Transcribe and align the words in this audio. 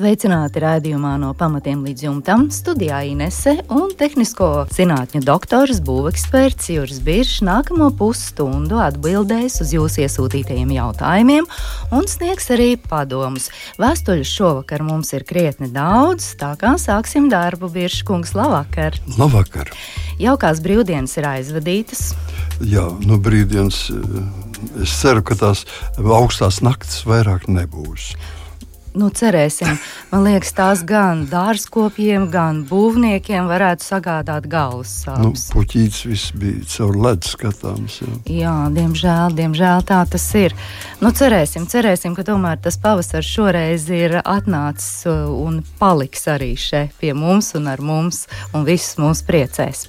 Sveicināti 0.00 0.62
raidījumā 0.62 1.10
no 1.20 1.34
pamatiem 1.36 1.82
līdz 1.84 2.06
jumtam. 2.06 2.46
Studijā 2.48 3.02
Inese 3.04 3.52
un 3.68 3.90
tehnisko 4.00 4.46
zinātņu 4.72 5.20
doktors, 5.26 5.82
būveksperts 5.84 6.70
Juris 6.72 7.02
Biršs 7.04 7.42
nākamo 7.44 7.90
pusstundu 7.98 8.78
atbildēs 8.80 9.58
uz 9.60 9.74
jūsu 9.76 10.06
iesūtītajiem 10.06 10.72
jautājumiem 10.78 11.50
un 11.92 12.08
sniegs 12.08 12.48
arī 12.56 12.70
padomus. 12.80 13.50
Vēstuļu 13.76 14.24
šovakar 14.24 14.86
mums 14.88 15.12
ir 15.12 15.28
krietni 15.28 15.68
daudz, 15.68 16.32
tā 16.40 16.54
kā 16.56 16.78
sāksim 16.80 17.28
darbu. 17.28 17.68
Biršs 17.68 18.00
kungs, 18.08 18.32
labvakar! 18.32 18.96
Labvakar! 19.20 19.68
Jaukās 20.16 20.64
brīvdienas 20.64 21.20
ir 21.20 21.28
aizvadītas. 21.34 22.14
Jā, 22.64 22.88
nu 23.04 23.20
brīvdienas. 23.20 23.84
Es 24.80 24.96
ceru, 25.04 25.20
ka 25.20 25.36
tās 25.36 25.66
augstās 26.00 26.64
naktis 26.64 27.04
vairāk 27.04 27.50
nebūs 27.52 28.14
nu, 28.94 29.08
cerēsim. 29.14 29.78
Man 30.10 30.24
liekas, 30.26 30.52
tās 30.56 30.82
gan 30.86 31.24
dārzkopiem, 31.30 32.28
gan 32.32 32.62
būvniekiem 32.68 33.48
varētu 33.50 33.86
sagādāt 33.86 34.48
galvas 34.50 34.92
sāpes. 35.04 35.22
Nu, 35.22 35.32
puķītis 35.54 36.02
viss 36.10 36.34
bija 36.36 36.66
caur 36.74 36.98
ledus 37.06 37.34
skatāms. 37.36 38.00
Jā. 38.02 38.14
jā, 38.40 38.56
diemžēl, 38.76 39.36
diemžēl 39.38 39.84
tā 39.88 40.00
tas 40.10 40.26
ir. 40.38 40.56
Nu, 41.02 41.12
cerēsim, 41.16 41.68
cerēsim, 41.70 42.16
ka 42.18 42.26
tomēr 42.26 42.60
tas 42.62 42.78
pavasars 42.80 43.30
šoreiz 43.30 43.88
ir 43.94 44.20
atnācis 44.20 45.06
uh, 45.10 45.26
un 45.30 45.62
paliks 45.80 46.26
arī 46.30 46.52
šeit 46.58 46.96
pie 47.00 47.14
mums 47.16 47.54
un 47.58 47.70
ar 47.70 47.82
mums 47.84 48.26
un 48.54 48.66
visus 48.68 48.98
mūs 49.00 49.24
priecēs. 49.26 49.86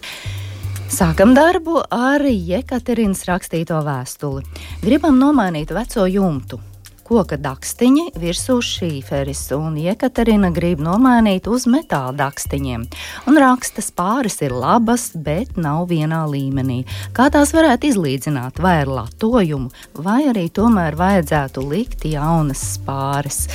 Sākam 0.92 1.32
darbu 1.32 1.78
ar 1.88 2.26
Jekaterinas 2.28 3.24
rakstīto 3.30 3.78
vēstuli. 3.86 4.44
Gribam 4.84 5.16
nomainīt 5.22 5.72
veco 5.72 6.04
jumtu 6.04 6.60
koka 7.08 7.38
dakstiņi 7.42 8.12
virsū 8.22 8.58
šīferis, 8.66 9.44
un 9.56 9.78
Jekaterina 9.82 10.52
grib 10.54 10.84
nomainīt 10.84 11.50
uz 11.52 11.68
metāla 11.72 12.14
dakstiņiem. 12.20 12.86
Un 13.30 13.42
raksta 13.42 13.84
spāris 13.86 14.42
ir 14.46 14.56
labas, 14.56 15.10
bet 15.16 15.58
nav 15.58 15.90
vienā 15.92 16.24
līmenī. 16.30 16.84
Kā 17.18 17.30
tās 17.34 17.56
varētu 17.56 17.92
izlīdzināt, 17.92 18.62
vai 18.62 18.82
ar 18.84 18.94
latojumu, 19.02 19.72
vai 20.04 20.22
arī 20.32 20.48
tomēr 20.54 21.00
vajadzētu 21.00 21.68
likt 21.72 22.08
jaunas 22.12 22.64
spāris? 22.78 23.46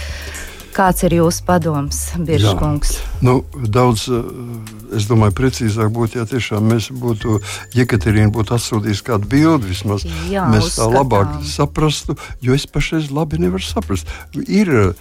Kāds 0.77 1.07
ir 1.07 1.15
jūsu 1.17 1.45
padoms, 1.47 1.99
Biržkungs? 2.21 2.99
Nu, 3.25 3.39
daudz, 3.57 4.03
eh, 4.13 4.97
es 4.99 5.07
domāju, 5.09 5.33
precīzāk 5.39 5.89
būtu, 5.89 6.21
ja 6.21 6.27
tiešām 6.29 6.67
mēs 6.69 6.91
būtu, 6.93 7.39
Jekaterīna 7.73 8.29
būtu 8.35 8.57
atsūtījusi 8.59 9.07
kādu 9.07 9.31
bildi, 9.33 9.71
vismaz 9.73 10.05
Jā, 10.29 10.45
mēs 10.53 10.75
tā 10.77 10.85
labāk 10.93 11.39
saprastu, 11.49 12.19
jo 12.45 12.53
es 12.53 12.67
pašreiz 12.69 13.09
labi 13.09 13.41
nevaru 13.41 13.65
saprast. 13.65 14.05
Ir, 14.37 14.69
eh, 14.69 14.93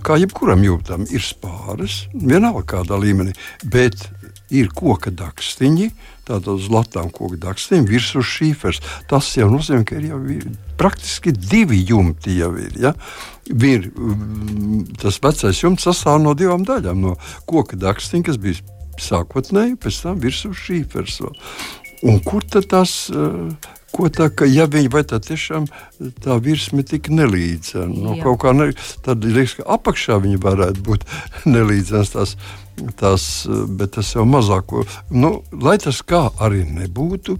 kā 0.00 0.16
jebkuram 0.16 0.64
jūtam, 0.64 1.04
ir 1.12 1.20
spāres, 1.20 2.06
vienalga 2.14 2.64
kādā 2.64 2.96
līmenī, 2.96 3.36
bet 3.64 4.08
ir 4.50 4.70
koka 4.74 5.12
dakstiņi, 5.14 5.90
tātad 6.28 6.52
uz 6.56 6.68
latām 6.72 7.10
koka 7.14 7.38
dakstiņi, 7.48 7.86
virsū 7.88 8.22
šīfers. 8.26 8.82
Tas 9.10 9.30
jau 9.38 9.50
nozīmē, 9.52 9.86
ka 9.88 9.98
ir 9.98 10.10
jau 10.10 10.20
ir 10.34 10.46
praktiski 10.80 11.32
divi 11.34 11.82
jumti 11.88 12.38
jau 12.38 12.52
ir. 12.58 12.74
Ja? 12.80 12.94
ir 13.50 13.90
mm, 13.90 14.84
tas 15.00 15.18
vecais 15.22 15.62
jumts 15.62 15.86
sastāv 15.88 16.20
no 16.22 16.36
divām 16.38 16.64
daļām. 16.66 17.02
No 17.02 17.16
koka 17.50 17.78
dakstiņa, 17.80 18.26
kas 18.28 18.38
bija 18.40 18.60
sākotnēji, 19.00 19.78
pēc 19.80 20.00
tam 20.04 20.22
virsū 20.22 20.52
šīfers. 20.54 21.20
Un 22.06 22.22
kur 22.24 22.46
tad 22.46 22.70
tas? 22.70 23.02
Uh, 23.12 23.76
Ko 23.90 24.06
tā, 24.06 24.28
ka, 24.30 24.46
ja 24.46 24.68
viņi 24.70 24.90
vai 24.92 25.00
tā 25.02 25.18
tiešām 25.18 25.64
tā 26.22 26.36
virsma 26.38 26.84
tik 26.86 27.08
nelīdzena, 27.10 27.90
nu, 27.90 28.12
kaut 28.22 28.38
kā 28.44 28.52
ne, 28.54 28.68
tad 29.02 29.24
liekas, 29.26 29.56
ka 29.58 29.66
apakšā 29.74 30.20
viņi 30.22 30.38
varētu 30.44 30.84
būt 30.86 31.06
nelīdzenas 31.56 32.36
tas, 33.00 33.24
bet 33.68 33.94
tas 33.96 34.12
jau 34.14 34.24
mazāko. 34.28 34.84
Nu, 35.10 35.32
lai 35.52 35.76
tas 35.82 36.00
kā 36.06 36.26
arī 36.42 36.64
nebūtu, 36.68 37.36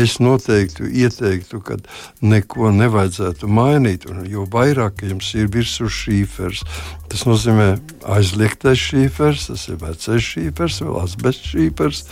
es 0.00 0.18
noteikti 0.22 0.88
ieteiktu, 1.04 1.60
ka 1.64 1.78
neko 2.24 2.72
nevajadzētu 2.74 3.50
mainīt. 3.50 4.08
Un, 4.10 4.24
jo 4.30 4.46
vairāk 4.50 5.04
jums 5.08 5.32
ir 5.38 5.50
virsū 5.54 5.90
šīfers, 5.90 6.64
tas 7.12 7.26
nozīmē 7.28 7.74
aizliegtais 8.16 8.80
šīfers, 8.80 9.48
tas 9.50 9.68
ir 9.70 9.78
vecais 9.82 10.32
šīfers, 10.32 10.80
vēl 10.86 10.98
asbests 11.02 11.54
šīfers, 11.54 12.02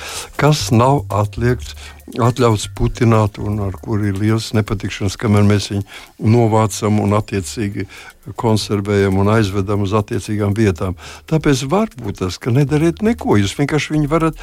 kas 0.41 0.69
nav 0.75 1.05
atliekts 1.13 1.77
atļauts 2.21 2.69
putināt 2.77 3.39
un 3.41 3.61
ar 3.65 3.77
kuru 3.81 4.11
ir 4.11 4.19
liels 4.19 4.51
nepatikšanas, 4.57 5.17
kamēr 5.21 5.47
mēs 5.47 5.71
viņu 5.73 6.33
novācam 6.33 6.99
un 7.01 7.15
attiecīgi 7.17 7.87
konservējam 8.39 9.19
un 9.19 9.31
aizvedam 9.33 9.83
uz 9.87 9.95
attiecīgām 9.99 10.55
vietām. 10.55 10.97
Tāpēc 11.31 11.65
var 11.71 11.91
būt 11.99 12.21
tas, 12.23 12.39
ka 12.39 12.53
nedariet 12.73 13.03
neko. 13.05 13.37
Jūs 13.41 13.55
vienkārši 13.59 13.97
viņu 13.97 14.11
varat 14.11 14.41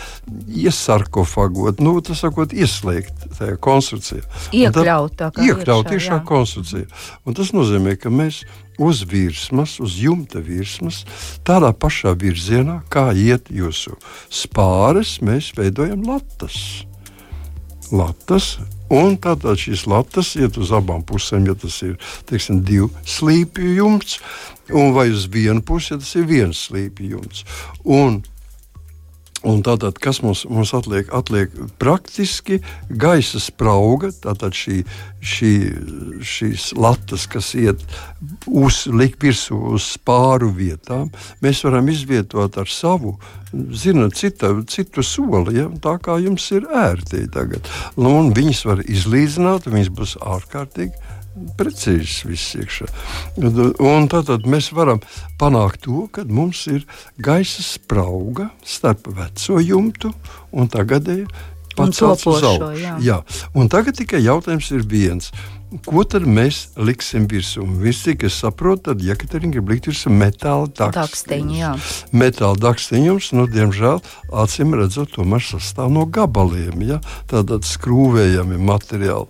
iesarkofagot, 0.47 1.81
nu, 1.83 1.97
tas 2.05 2.21
sakot, 2.23 2.53
ieslēgt 2.53 3.29
tajā 3.37 3.57
konstrukcijā. 3.61 4.23
Iekļaut, 4.55 5.15
tā 5.19 5.31
kā 5.33 5.45
iekļaut 5.47 5.89
tiešā 5.89 6.21
konstrukcijā. 6.29 6.89
Un 7.25 7.37
tas 7.37 7.53
nozīmē, 7.55 7.95
ka 7.99 8.13
mēs 8.13 8.43
uz 8.79 9.03
virsmas, 9.09 9.77
uz 9.83 9.97
jumta 9.99 10.43
virsmas, 10.43 11.03
tādā 11.47 11.73
pašā 11.73 12.13
virzienā, 12.19 12.81
kā 12.91 13.09
iet 13.11 13.49
jūsu 13.51 13.97
spāres, 14.29 15.17
mēs 15.25 15.51
veidojam 15.57 16.05
latas 16.07 16.85
latas. 17.91 18.57
Un 18.89 19.19
tātad 19.21 19.59
šīs 19.61 19.83
latas 19.85 20.31
iet 20.39 20.55
uz 20.57 20.71
abām 20.73 21.03
pusēm, 21.05 21.45
ja 21.45 21.53
tas 21.53 21.75
ir 21.85 21.99
teiksim, 22.29 22.63
divu 22.65 22.89
slīpju 23.05 23.75
jumts, 23.77 24.17
vai 24.95 25.09
uz 25.13 25.27
vienu 25.31 25.63
pusi, 25.65 25.93
ja 25.93 26.01
tas 26.01 26.15
ir 26.19 26.27
viens 26.29 26.67
slīpju 26.69 27.15
jumts. 27.15 27.45
Un 27.85 28.21
Un 29.47 29.61
tātad, 29.63 29.95
kas 30.03 30.17
mums, 30.19 30.41
mums 30.51 30.73
atliek? 30.75 31.07
Atliek 31.15 31.53
praktiski 31.79 32.57
gaisa 32.91 33.39
sprauga, 33.39 34.09
tātad 34.11 34.55
šī, 34.57 34.81
šī, 35.23 35.51
šīs 36.27 36.65
latas, 36.75 37.23
kas 37.31 37.53
iet 37.55 37.85
uz, 38.43 38.81
virsū 38.91 39.59
uz 39.77 39.85
spāru 39.95 40.51
vietām, 40.57 41.07
mēs 41.39 41.63
varam 41.63 41.87
izvietot 41.87 42.59
ar 42.59 42.67
savu, 42.67 43.15
zinot, 43.53 44.17
cita, 44.19 44.51
citu 44.67 45.05
soli, 45.07 45.55
ja? 45.61 45.69
tā 45.87 45.95
kā 46.03 46.19
jums 46.19 46.49
ir 46.51 46.67
ērti 46.67 47.23
tagad. 47.31 47.71
Un 47.95 48.33
viņas 48.35 48.65
var 48.67 48.83
izlīdzināt, 48.83 49.71
viņas 49.71 49.93
būs 49.95 50.17
ārkārtīgi 50.19 51.15
precīzs 51.59 52.23
viss 52.27 52.55
iekšā. 52.59 52.87
Un 53.85 54.09
tad 54.11 54.31
mēs 54.49 54.71
varam 54.75 55.01
panākt 55.39 55.85
to, 55.87 56.07
ka 56.13 56.25
mums 56.27 56.65
ir 56.71 56.85
gaisa 57.17 57.63
sprauga 57.65 58.49
starp 58.65 59.11
veco 59.15 59.59
jumtu 59.63 60.13
un 60.51 60.69
tagadēju 60.71 61.27
pacelt 61.79 62.27
uz 62.27 62.43
augšu. 62.43 62.73
Jā. 62.79 62.97
Jā. 63.03 63.21
Un 63.57 63.71
tagad 63.71 63.97
tikai 63.99 64.21
jautājums 64.25 64.69
ir 64.75 64.85
viens. 64.89 65.31
Ko 65.85 66.01
tad 66.01 66.23
mēs 66.25 66.71
liksim 66.81 67.27
virsū? 67.29 67.61
Viss, 67.83 68.01
cik 68.01 68.23
es 68.25 68.39
saprotu, 68.41 68.87
tad 68.87 69.03
Jekaterina 69.05 69.53
grib 69.53 69.69
likt 69.69 69.85
virsū 69.91 70.09
metāla 70.09 70.65
dakstiņu. 70.73 71.75
Metāla 72.17 72.57
dakstiņums, 72.57 73.27
nu, 73.37 73.45
diemžēl, 73.53 74.01
acīm 74.33 74.73
redzot, 74.79 75.13
tomēr 75.13 75.45
sastāv 75.45 75.91
no 75.93 76.07
gabaliem, 76.09 76.81
ja? 76.89 76.97
tātad 77.29 77.69
skrūvējami 77.69 78.57
materiāli. 78.65 79.29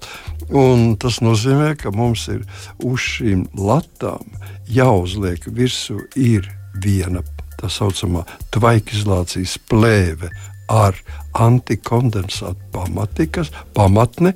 Un 0.56 0.94
tas 1.02 1.20
nozīmē, 1.20 1.74
ka 1.76 1.92
mums 1.92 2.30
ir 2.32 2.48
uz 2.88 3.04
šīm 3.04 3.50
latām 3.60 4.24
jāuzliek 4.72 5.44
virsū 5.44 6.00
ir 6.16 6.48
viena 6.80 7.26
tā 7.60 7.68
saucamā 7.68 8.24
tvaikizlācijas 8.56 9.58
plēve 9.68 10.32
ar 10.72 10.96
antikondensātu 11.40 12.72
pamatikas, 12.74 13.52
pamatni, 13.74 14.34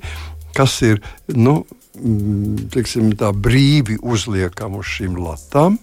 kas 0.56 0.80
ir 0.86 1.02
nu, 1.28 1.60
mm, 1.98 2.70
tiksim, 2.74 3.12
brīvi 3.14 3.98
uzliekama 4.02 4.80
uz 4.82 4.94
šīm 4.96 5.18
latām. 5.20 5.78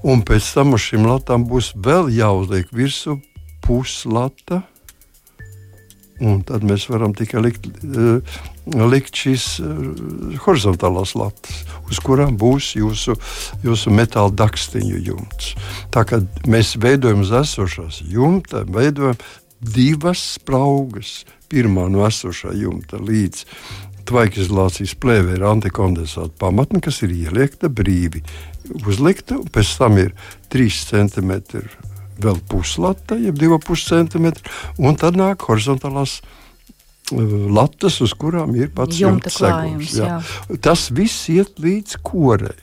Un 0.00 0.22
pēc 0.24 0.54
tam 0.56 0.74
uz 0.76 0.84
šīm 0.88 1.04
latām 1.08 1.44
būs 1.48 1.74
vēl 1.76 2.08
jāuzliek 2.16 2.70
virsū 2.72 3.18
puslata. 3.64 4.62
Un 6.20 6.42
tad 6.44 6.64
mēs 6.68 6.84
varam 6.90 7.14
tikai 7.16 7.40
likt, 7.40 7.66
uh, 7.80 8.40
likt 8.92 9.16
šīs 9.16 9.44
uh, 9.64 9.78
horizontālās 10.44 11.14
latas, 11.16 11.62
uz 11.88 12.00
kurām 12.04 12.36
būs 12.40 12.74
jūsu, 12.76 13.16
jūsu 13.64 13.92
metāla 13.96 14.32
dakstiņu 14.42 15.00
jumts. 15.06 15.54
Tā 15.92 16.04
kā 16.08 16.20
mēs 16.44 16.74
veidojam 16.80 17.24
uz 17.24 17.32
esošās 17.40 18.02
jumta, 18.04 18.66
veidojam 18.68 19.16
divas 19.60 20.22
spraugas. 20.36 21.20
Pirmā 21.50 21.88
no 21.90 22.04
esošā 22.06 22.54
jumta 22.54 23.00
līdz 23.02 23.44
tvaikizolācijas 24.10 24.96
plēvē 25.02 25.36
ir 25.38 25.46
antikondensāta 25.46 26.32
pamatne, 26.40 26.80
kas 26.82 27.02
ir 27.06 27.14
ieliekta 27.14 27.70
brīvi. 27.70 28.22
Uzlikta, 28.86 29.38
un 29.40 29.50
pēc 29.52 29.72
tam 29.80 29.98
ir 30.02 30.12
3 30.52 30.82
cm 30.90 31.32
vēl 32.20 32.42
puslata, 32.50 33.16
jeb 33.16 33.38
2,5 33.40 34.10
cm, 34.10 34.30
un 34.78 34.98
tad 35.00 35.16
nāk 35.18 35.46
horizontālās 35.48 36.18
uh, 36.20 36.40
latas, 37.50 38.00
uz 38.04 38.14
kurām 38.14 38.54
ir 38.58 38.70
pats 38.74 39.00
jumta 39.00 39.32
klājums. 39.32 39.94
Jā. 39.98 40.18
Jā. 40.20 40.58
Tas 40.62 40.88
viss 40.94 41.28
iet 41.32 41.58
līdz 41.62 42.00
korei. 42.06 42.58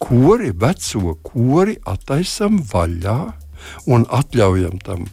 Kori, 0.00 0.52
veco 0.56 1.16
kori 1.20 1.76
attaisam 1.84 2.62
vaļā 2.70 3.18
un 3.92 4.06
atļaujam 4.08 4.78
tam 4.84 5.04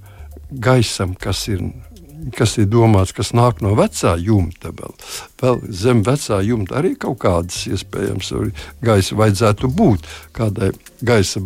gaisam, 0.51 1.15
kas 1.19 1.47
ir 1.51 1.63
kas 2.35 2.57
ir 2.57 2.67
domāts, 2.71 3.13
kas 3.15 3.33
nāk 3.35 3.61
no 3.63 3.73
vecā 3.77 4.15
jumta. 4.21 4.71
Vēl, 4.75 4.95
vēl 5.41 5.61
zem 5.83 6.03
vecā 6.05 6.41
jumta 6.45 6.79
arī 6.81 6.95
kaut 6.99 7.19
kādas 7.23 7.65
iespējams 7.69 8.33
gaisa 8.83 9.17
vajadzētu 9.19 9.71
būt 9.77 10.11
kādai 10.38 10.73
gaisa. 11.05 11.45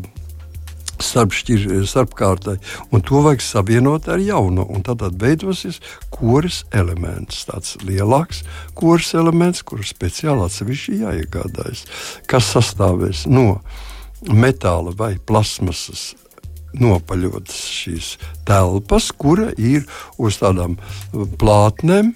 Starpšķir, 1.02 1.64
starpkārtai, 1.90 2.60
un 2.94 3.02
to 3.02 3.24
vajag 3.26 3.42
savienot 3.42 4.06
ar 4.14 4.22
jaunu. 4.22 4.68
Tad 4.86 5.02
veidosies 5.18 5.80
koris 6.14 6.60
elements, 6.78 7.40
tāds 7.50 7.74
lielāks 7.82 8.44
koris 8.78 9.10
elements, 9.18 9.64
kuru 9.66 9.82
speciāli 9.82 10.46
atsevišķi 10.46 11.00
jāiegādājas, 11.02 11.88
kas 12.30 12.54
sastāvēs 12.54 13.26
no 13.34 13.64
metāla 14.30 14.94
vai 14.94 15.16
plasmasas 15.18 16.12
nopaļotas 16.78 17.62
šīs 17.72 18.12
telpas, 18.48 19.12
kura 19.12 19.52
ir 19.58 19.88
uz 20.22 20.40
tādām 20.42 20.78
uh, 20.78 21.26
plātnēm. 21.42 22.14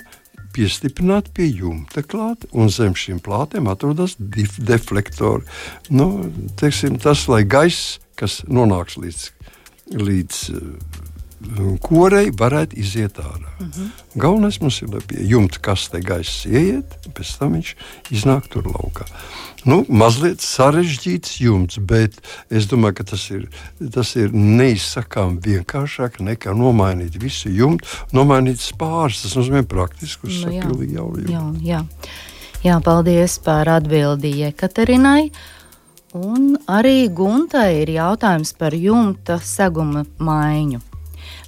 Piestiprināti 0.56 1.34
pie 1.36 1.50
jumta 1.52 2.00
klāta, 2.00 2.48
un 2.56 2.70
zem 2.72 2.94
šīm 2.96 3.20
plātēm 3.24 3.68
atrodas 3.68 4.14
deflektori. 4.16 5.44
Nu, 5.92 6.30
teiksim, 6.56 6.96
tas, 7.04 7.26
lai 7.28 7.42
gaiss, 7.44 7.98
kas 8.16 8.40
nonāks 8.48 8.96
līdz, 9.02 9.26
līdz 10.00 10.40
uh, 10.56 11.05
korei 11.84 12.30
varētu 12.32 12.78
iziet 12.80 13.20
ārā. 13.20 13.52
Mhm. 13.60 13.72
-huh. 13.72 13.90
Galvenais 14.16 14.62
mums 14.62 14.82
ir, 14.82 14.90
lai 14.90 15.02
pie 15.08 15.26
jumta 15.28 15.60
kastē 15.60 16.02
gaiss 16.02 16.46
ieiet, 16.46 16.98
pēc 17.14 17.38
tam 17.40 17.54
viņš 17.54 17.76
iznāk 18.12 18.48
tur 18.50 18.64
laukā. 18.64 19.06
Nu, 19.66 19.80
mazliet 19.90 20.44
sarežģīts 20.46 21.40
jumts, 21.42 21.80
bet 21.82 22.20
es 22.54 22.68
domāju, 22.70 23.00
ka 23.00 23.04
tas 23.04 23.24
ir, 23.34 23.48
tas 23.94 24.14
ir 24.16 24.30
neizsakām 24.30 25.40
vienkāršāk 25.42 26.20
nekā 26.22 26.54
nomainīt 26.54 27.18
visu 27.18 27.50
jumtu, 27.50 27.88
nomainīt 28.14 28.62
spārus. 28.62 29.24
Tas 29.26 29.34
nozīmē 29.40 29.64
praktiski 29.66 30.30
uz 30.30 30.46
nu, 30.46 30.54
pilnīgi 30.62 31.00
jaunu 31.00 31.26
jumtu. 31.26 31.34
Jā, 31.66 31.82
jā. 31.82 31.82
jā, 32.68 32.80
paldies 32.86 33.40
par 33.42 33.72
atbildi 33.80 34.36
Ekaterinai. 34.52 35.32
Un 36.16 36.54
arī 36.72 37.10
Guntai 37.12 37.82
ir 37.82 37.90
jautājums 37.98 38.54
par 38.56 38.78
jumta 38.78 39.42
seguma 39.44 40.06
maiņu. 40.22 40.85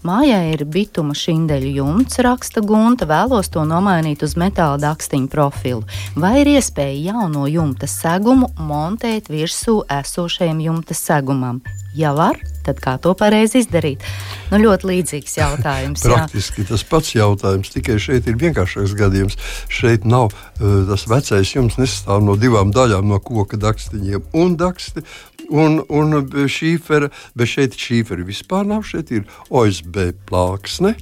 Mājā 0.08 0.40
ir 0.54 0.64
bituma 0.70 1.16
šindeļu 1.18 1.72
jumts, 1.80 2.20
raksta 2.24 2.62
Gunta, 2.66 3.08
vēlos 3.10 3.50
to 3.54 3.66
nomainīt 3.68 4.24
uz 4.24 4.38
metāla 4.40 4.78
dakstiņu 4.82 5.32
profilu. 5.32 5.84
Vai 6.16 6.38
ir 6.44 6.54
iespēja 6.58 7.14
jauno 7.14 7.48
jumta 7.52 7.90
segumu 7.92 8.52
montēt 8.60 9.32
virsū 9.34 9.82
esošajam 10.00 10.62
jumta 10.64 10.98
segumam? 10.98 11.62
Ja 11.98 12.12
var, 12.14 12.38
tad 12.62 12.78
kā 12.84 12.94
to 13.02 13.16
pareizi 13.18 13.64
izdarīt? 13.64 14.04
Nu, 14.52 14.60
ļoti 14.62 14.86
līdzīgs 14.92 15.38
jautājums. 15.40 16.04
Praktiski 16.08 16.62
jā. 16.62 16.68
tas 16.70 16.84
pats 16.86 17.16
jautājums, 17.16 17.72
tikai 17.74 17.98
šeit 18.02 18.30
ir 18.30 18.38
vienkāršāks 18.38 18.94
gadījums. 19.00 19.40
Šeit 19.74 20.06
nav 20.06 20.30
uh, 20.30 20.84
tas 20.92 21.08
vecais 21.10 21.56
jums 21.56 21.80
nesastāv 21.82 22.22
no 22.28 22.38
divām 22.38 22.70
daļām, 22.76 23.08
no 23.10 23.18
koka 23.18 23.58
dakstiņiem 23.60 24.30
un 24.38 24.54
daksti 24.62 25.04
un, 25.50 25.82
un 25.90 26.22
šīfera, 26.52 27.12
bet 27.36 27.52
šeit 27.52 27.78
šīfera 27.80 28.26
vispār 28.28 28.68
nav. 28.68 28.86
Šeit 28.88 29.12
ir 29.12 29.28
OSB 29.50 30.12
plāksne. 30.30 30.96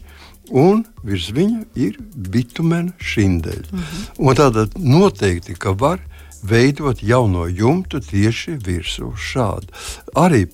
Un 0.53 0.83
virs 1.01 1.31
viņa 1.33 1.63
ir 1.81 1.95
bitumēna 2.13 2.93
šindeļa. 3.01 3.71
Mm 3.71 3.79
-hmm. 3.79 4.35
Tātad 4.37 4.77
noteikti, 4.77 5.55
ka 5.57 5.73
var 5.73 5.99
veidot 6.43 7.03
jauno 7.03 7.47
jumtu 7.47 7.99
tieši 7.99 8.57
virsū 8.61 9.13
šādi. 9.17 9.71
Arī 10.15 10.45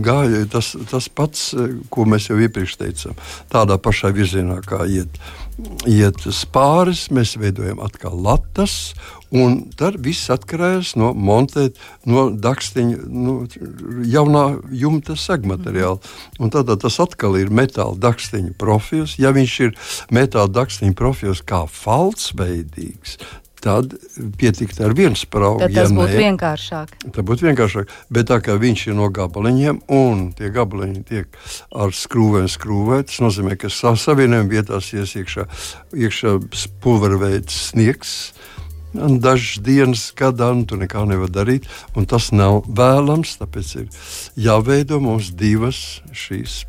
gāja 0.00 0.46
tas, 0.50 0.76
tas 0.90 1.08
pats, 1.08 1.54
ko 1.90 2.04
mēs 2.04 2.30
jau 2.30 2.38
iepriekš 2.40 2.76
teicām, 2.76 3.14
tādā 3.50 3.78
pašā 3.78 4.12
virzienā 4.14 4.60
kā 4.64 4.86
iet. 4.86 5.20
Iet 5.88 6.20
spāris, 6.36 7.06
mēs 7.14 7.36
veidojam 7.40 7.78
atkal 7.80 8.18
latas, 8.20 8.92
Un 9.34 9.56
tad 9.74 9.96
viss 10.04 10.30
atkarīgs 10.30 10.92
no 11.00 11.10
montēt, 11.10 11.80
no 12.06 12.28
dakstiņa, 12.30 12.98
no 13.10 13.34
jaunā 14.06 14.44
jumta 14.70 15.16
segmateriāla. 15.18 15.98
Un 16.38 16.52
tad 16.54 16.70
tas 16.82 17.00
atkal 17.02 17.34
ir 17.40 17.50
metāla 17.50 17.98
dakstiņa 17.98 18.54
profils. 18.60 19.16
Ja 19.18 19.34
viņš 19.34 19.56
ir 19.66 19.74
metāla 20.14 20.52
dakstiņa 20.60 20.94
profils 20.94 21.42
kā 21.42 21.64
falsveidīgs, 21.66 23.18
tad 23.62 23.94
pietiktu 24.38 24.84
ar 24.86 24.94
vienu 24.96 25.18
spraugu. 25.18 25.62
Tad 25.64 25.74
tas 25.74 25.90
ja 25.90 25.96
būtu 25.96 26.12
ne, 26.12 26.22
vienkāršāk. 26.26 26.96
Tā 27.14 27.24
būtu 27.26 27.48
vienkāršāk. 27.48 27.94
Bet 28.12 28.28
tā 28.30 28.40
kā 28.44 28.56
viņš 28.60 28.86
ir 28.90 28.98
no 28.98 29.08
gabaliņiem, 29.14 29.80
un 29.92 30.26
tie 30.36 30.50
gabaliņi 30.54 31.04
tiek 31.08 31.40
ar 31.74 31.94
skrūvēm 31.96 32.50
skrūvēti, 32.52 33.10
tas 33.12 33.22
nozīmē, 33.24 33.56
ka 33.60 33.72
savienojuma 33.72 34.52
vietās 34.52 34.92
ies 34.96 35.16
iekšā, 35.18 35.48
iekšā 35.96 36.36
pulverveids 36.84 37.66
sniegs 37.70 38.16
dažas 38.96 39.60
dienas 39.60 40.06
gadā, 40.16 40.50
un 40.54 40.64
tu 40.68 40.78
nekā 40.80 41.04
nevari 41.08 41.32
darīt. 41.32 41.68
Tas 42.08 42.30
nav 42.32 42.64
vēlams, 42.68 43.36
tāpēc 43.42 43.74
ir 43.82 43.88
jāveido 44.40 45.00
mums 45.02 45.32
divas 45.36 46.00
šīs. 46.12 46.64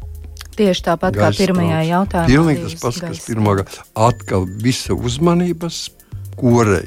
Tieši 0.57 0.87
tāpat 0.87 1.13
kā 1.13 1.29
pirmajā 1.37 1.83
jautājumā. 1.85 2.27
Pilnīgi 2.31 2.63
tas 2.65 2.79
pats, 2.81 3.01
kas 3.05 3.21
pirmā 3.27 3.59
gada. 3.59 3.83
Atkal 4.07 4.47
visa 4.63 4.97
uzmanības 4.97 5.83
korei. 6.39 6.85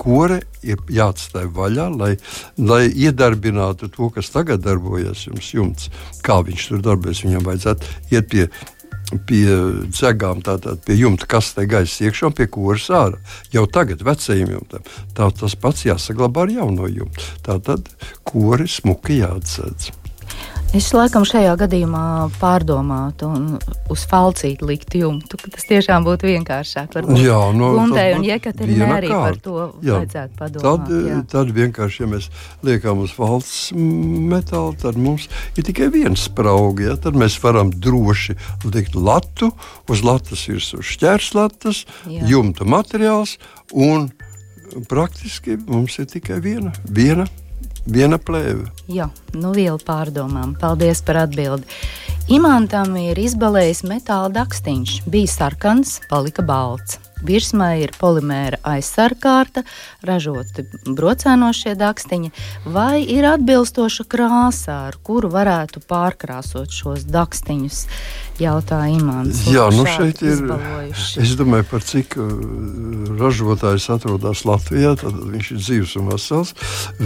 Kore 0.00 0.40
ir 0.66 0.80
jāatstāj 0.92 1.46
vaļā, 1.54 1.86
lai, 1.94 2.10
lai 2.58 2.82
iedarbinātu 2.88 3.88
to, 3.92 4.08
kas 4.12 4.32
tagad 4.32 4.64
darbojas 4.64 5.26
jums. 5.28 5.52
jumts. 5.54 5.90
Kā 6.24 6.40
viņš 6.44 6.68
tur 6.68 6.84
darbojas, 6.84 7.24
viņam 7.24 7.46
vajadzētu 7.48 7.96
iet 8.16 8.30
pie 8.32 8.48
pie 9.26 9.46
dzegām, 9.90 10.42
tātad 10.46 10.82
pie 10.86 10.94
jumta 11.00 11.26
kastē 11.30 11.64
gaisa 11.66 12.06
iekšā 12.06 12.28
un 12.30 12.36
pie 12.38 12.46
kūras 12.52 12.86
ārā. 12.94 13.18
Jau 13.54 13.64
tagad 13.66 14.04
vecajam 14.06 14.54
jumtam 14.54 14.84
tā, 15.16 15.30
tas 15.34 15.56
pats 15.58 15.86
jāsaglabā 15.88 16.46
ar 16.46 16.54
jauno 16.60 16.90
jumtu. 16.90 17.32
Tātad 17.46 17.90
kūri 18.28 18.68
smuki 18.70 19.20
jāatsedz. 19.24 19.90
Es 20.70 20.92
laikam 20.94 21.24
šajā 21.26 21.56
gadījumā 21.58 22.28
pārdomātu 22.38 23.26
un 23.26 23.46
uz 23.90 24.04
falcīti 24.06 24.62
likt 24.68 24.94
jumtu. 24.94 25.40
Tas 25.50 25.66
tiešām 25.66 26.04
būtu 26.06 26.28
vienkāršāk. 26.28 26.94
Jā, 27.18 27.38
no, 27.56 27.72
Gundai 27.74 28.12
un 28.14 28.22
Jekaterinai 28.22 28.90
arī 29.00 29.10
par 29.10 29.38
to 29.42 29.56
jā. 29.82 29.96
vajadzētu 29.98 30.38
padomāt. 30.38 30.84
Tad, 30.86 31.08
jā. 31.08 31.18
tad 31.32 31.50
vienkārši, 31.56 32.04
ja 32.04 32.10
mēs 32.12 32.30
liekam 32.62 33.02
uz 33.02 33.16
falces 33.16 33.72
metālu, 33.74 34.76
tad 34.78 34.94
mums 34.94 35.26
ir 35.58 35.66
tikai 35.66 35.90
viens 35.90 36.28
spraugi. 36.30 36.86
Ja? 36.86 36.94
Tad 37.02 37.18
mēs 37.18 37.40
varam 37.42 37.74
droši 37.74 38.38
likt 38.70 38.94
latu, 38.94 39.50
uz 39.90 40.06
latas 40.06 40.46
virsū 40.52 40.84
šķērslatas, 40.86 41.82
jumta 42.30 42.68
materiāls 42.78 43.40
un 43.74 44.12
praktiski 44.86 45.58
mums 45.66 45.98
ir 45.98 46.06
tikai 46.14 46.38
viena. 46.46 46.70
viena 46.86 47.26
viena 47.92 48.18
plēve. 48.22 48.70
Jā, 48.90 49.10
nu 49.34 49.52
viela 49.56 49.78
pārdomām. 49.78 50.56
Paldies 50.60 51.02
par 51.06 51.24
atbildi. 51.26 51.66
Imantam 52.30 52.94
ir 53.00 53.18
izbalējis 53.18 53.82
metāla 53.90 54.30
dakstiņš. 54.34 55.00
Bija 55.10 55.30
sarkans, 55.30 55.98
palika 56.10 56.44
balts. 56.46 57.00
Virsmā 57.26 57.72
ir 57.82 57.92
polimēra 58.00 58.60
aizsarkārta, 58.74 59.64
ražoti 60.06 60.64
brocēnošie 60.86 61.76
dakstiņi, 61.80 62.32
vai 62.64 63.02
ir 63.04 63.28
atbilstoša 63.34 64.06
krāsa, 64.10 64.80
ar 64.90 64.98
kuru 65.04 65.30
varētu 65.32 65.84
pārkrāsot 65.90 66.72
šos 66.74 67.06
dakstiņus 67.10 67.84
jautāja 68.40 68.96
Imants. 68.96 69.44
Jā, 69.50 69.66
nu 69.74 69.84
šeit 69.88 70.22
ir. 70.24 70.40
Es 71.20 71.34
domāju, 71.38 71.66
par 71.70 71.84
cik 71.84 72.16
uh, 72.20 72.30
ražotājs 73.20 73.88
atrodas 73.92 74.44
Latvijā, 74.48 74.94
tad 75.00 75.18
viņš 75.20 75.50
ir 75.54 75.60
dzīves 75.60 75.96
un 76.00 76.10
vesels. 76.10 76.54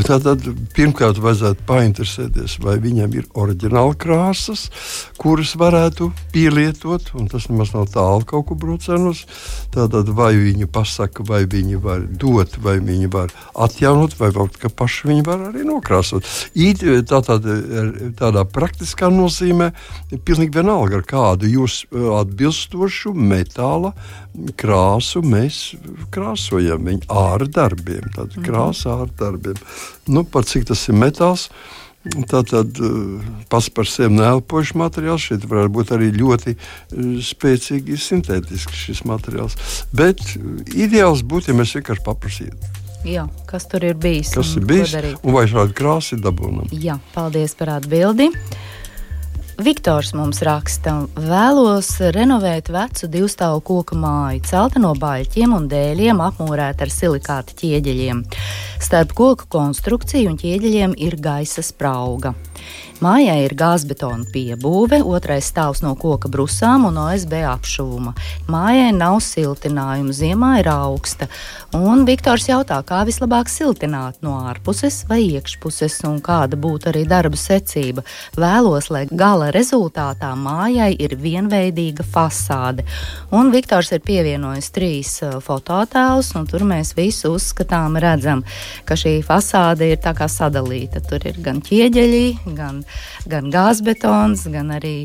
Tad 0.06 0.46
pirmkārt 0.76 1.20
vajadzētu 1.22 1.66
painteresēties, 1.68 2.58
vai 2.64 2.76
viņam 2.82 3.18
ir 3.18 3.28
oriģināla 3.40 3.96
krāsas, 4.00 4.68
kuras 5.20 5.54
varētu 5.60 6.10
pielietot, 6.34 7.12
un 7.18 7.28
tas 7.32 7.48
nemaz 7.50 7.74
nav 7.74 7.90
tālu 7.94 8.26
kaut 8.28 8.48
kur 8.50 8.60
braucēnos. 8.60 9.24
Tātad 9.74 10.03
Tātad 10.04 10.18
vai 10.18 10.34
viņi 10.36 10.66
pasaka, 10.68 11.24
vai 11.24 11.46
viņi 11.48 11.78
var 11.80 12.02
dot, 12.20 12.58
vai 12.60 12.74
viņi 12.76 13.06
var 13.08 13.30
atjaunot, 13.56 14.12
vai 14.18 14.28
varbūt 14.34 14.66
paši 14.76 15.08
viņi 15.08 15.22
var 15.24 15.46
arī 15.46 15.62
nokrāsot. 15.64 16.26
Īt, 16.52 16.82
tātad, 17.08 17.46
tādā 18.18 18.42
praktiskā 18.44 19.08
nozīmē 19.08 19.70
ir 20.12 20.20
pilnīgi 20.20 20.58
vienalga, 20.58 20.98
ar 21.00 21.06
kādu 21.08 21.48
jūs 21.48 21.86
atbilstošu 22.20 23.14
metāla 23.16 23.94
krāsu 24.60 25.22
mēs 25.24 25.62
krāsojam 26.12 26.84
viņu 26.84 27.08
ārā 27.08 27.48
darbiem. 27.48 28.04
Tātad 28.10 28.36
mhm. 28.36 28.44
krāsa 28.44 28.98
ārā 28.98 29.08
darbiem. 29.22 29.56
Nu, 30.12 30.26
par 30.28 30.44
cik 30.44 30.68
tas 30.68 30.84
ir 30.90 31.00
metāls? 31.00 31.48
Tātad 32.04 32.76
eh, 32.84 33.24
pats 33.48 33.70
par 33.72 33.88
sevi 33.88 34.18
neelpošs 34.18 34.74
materiāls. 34.76 35.24
Šeit 35.30 35.46
var 35.48 35.70
būt 35.72 35.94
arī 35.96 36.10
ļoti 36.12 36.52
eh, 36.52 36.58
spēcīgi 37.24 37.96
sintētisks 37.96 38.84
šis 38.86 39.04
materiāls. 39.08 39.56
Bet 39.96 40.20
eh, 40.34 40.44
ideāls 40.84 41.24
būtu, 41.24 41.52
ja 41.52 41.58
mēs 41.60 41.72
vienkārši 41.78 42.04
paprasītu. 42.04 42.72
Jā, 43.08 43.26
kas 43.48 43.66
tur 43.68 43.84
ir 43.84 43.96
bijis? 44.00 44.32
Kas 44.32 44.54
ir 44.56 44.64
bijis? 44.68 44.94
Un 45.20 45.34
vai 45.36 45.44
šādi 45.48 45.76
krāsa 45.76 46.16
ir 46.16 46.22
dabūjama? 46.24 46.70
Jā, 46.72 46.96
paldies 47.16 47.56
par 47.56 47.74
atbildi. 47.78 48.30
Viktors 49.54 50.08
mums 50.18 50.40
raksta, 50.42 51.04
vēlos 51.14 51.92
renovēt 52.16 52.72
vecu 52.74 53.06
divstāvu 53.06 53.60
koku 53.62 53.94
māju, 54.02 54.40
celta 54.50 54.80
no 54.82 54.90
baļķiem 54.98 55.54
un 55.54 55.68
dēļiem, 55.70 56.22
apmūrēta 56.24 56.82
ar 56.82 56.90
silikāta 56.90 57.54
ķieģeļiem. 57.60 58.24
Starp 58.82 59.14
koku 59.14 59.46
konstrukciju 59.54 60.32
un 60.32 60.40
ķieģeļiem 60.42 60.96
ir 61.06 61.14
gaisa 61.22 61.62
sprauga. 61.62 62.34
Mājai 63.02 63.40
ir 63.42 63.52
gāzbetona 63.58 64.22
piebūve, 64.30 65.00
otrais 65.02 65.48
stāvs 65.50 65.80
no 65.82 65.96
koka 65.98 66.28
brusām 66.30 66.84
un 66.86 66.98
OSB 67.02 67.40
apšuvuma. 67.50 68.12
Mājai 68.46 68.92
nav 68.94 69.18
siltinājuma, 69.24 70.14
ziemā 70.14 70.50
ir 70.60 70.70
augsta. 70.70 71.26
Un 71.74 72.04
Viktors 72.06 72.46
jautā, 72.46 72.78
kā 72.86 73.00
vislabāk 73.08 73.50
siltināt 73.50 74.20
no 74.22 74.36
ārpuses 74.46 75.00
vai 75.10 75.24
iekšpuses 75.24 75.98
un 76.06 76.20
kāda 76.22 76.54
būtu 76.60 76.92
arī 76.92 77.02
darba 77.10 77.40
secība. 77.40 78.04
Vēlos, 78.38 78.92
lai 78.94 79.08
gala 79.10 79.50
rezultātā 79.54 80.30
mājai 80.38 80.92
ir 80.94 81.16
vienveidīga 81.18 82.06
fasāde. 82.06 82.86
Un 83.34 83.50
Viktors 83.50 83.90
ir 83.90 84.04
pievienojis 84.06 84.70
trīs 84.70 85.16
fototēlus, 85.42 86.30
un 86.38 86.46
tur 86.46 86.62
mēs 86.70 86.94
visu 86.94 87.34
uzskatām, 87.34 87.98
redzam, 87.98 88.46
ka 88.86 88.94
šī 88.94 89.18
fasāde 89.26 89.90
ir 89.90 90.10
sadalīta. 90.30 91.02
Tur 91.02 91.26
ir 91.26 91.42
gan 91.42 91.58
ķieģeļi, 91.64 92.54
gan 92.54 92.83
gan 93.30 93.52
gāzbetons, 93.54 94.48
gan 94.52 94.74
arī 94.74 94.96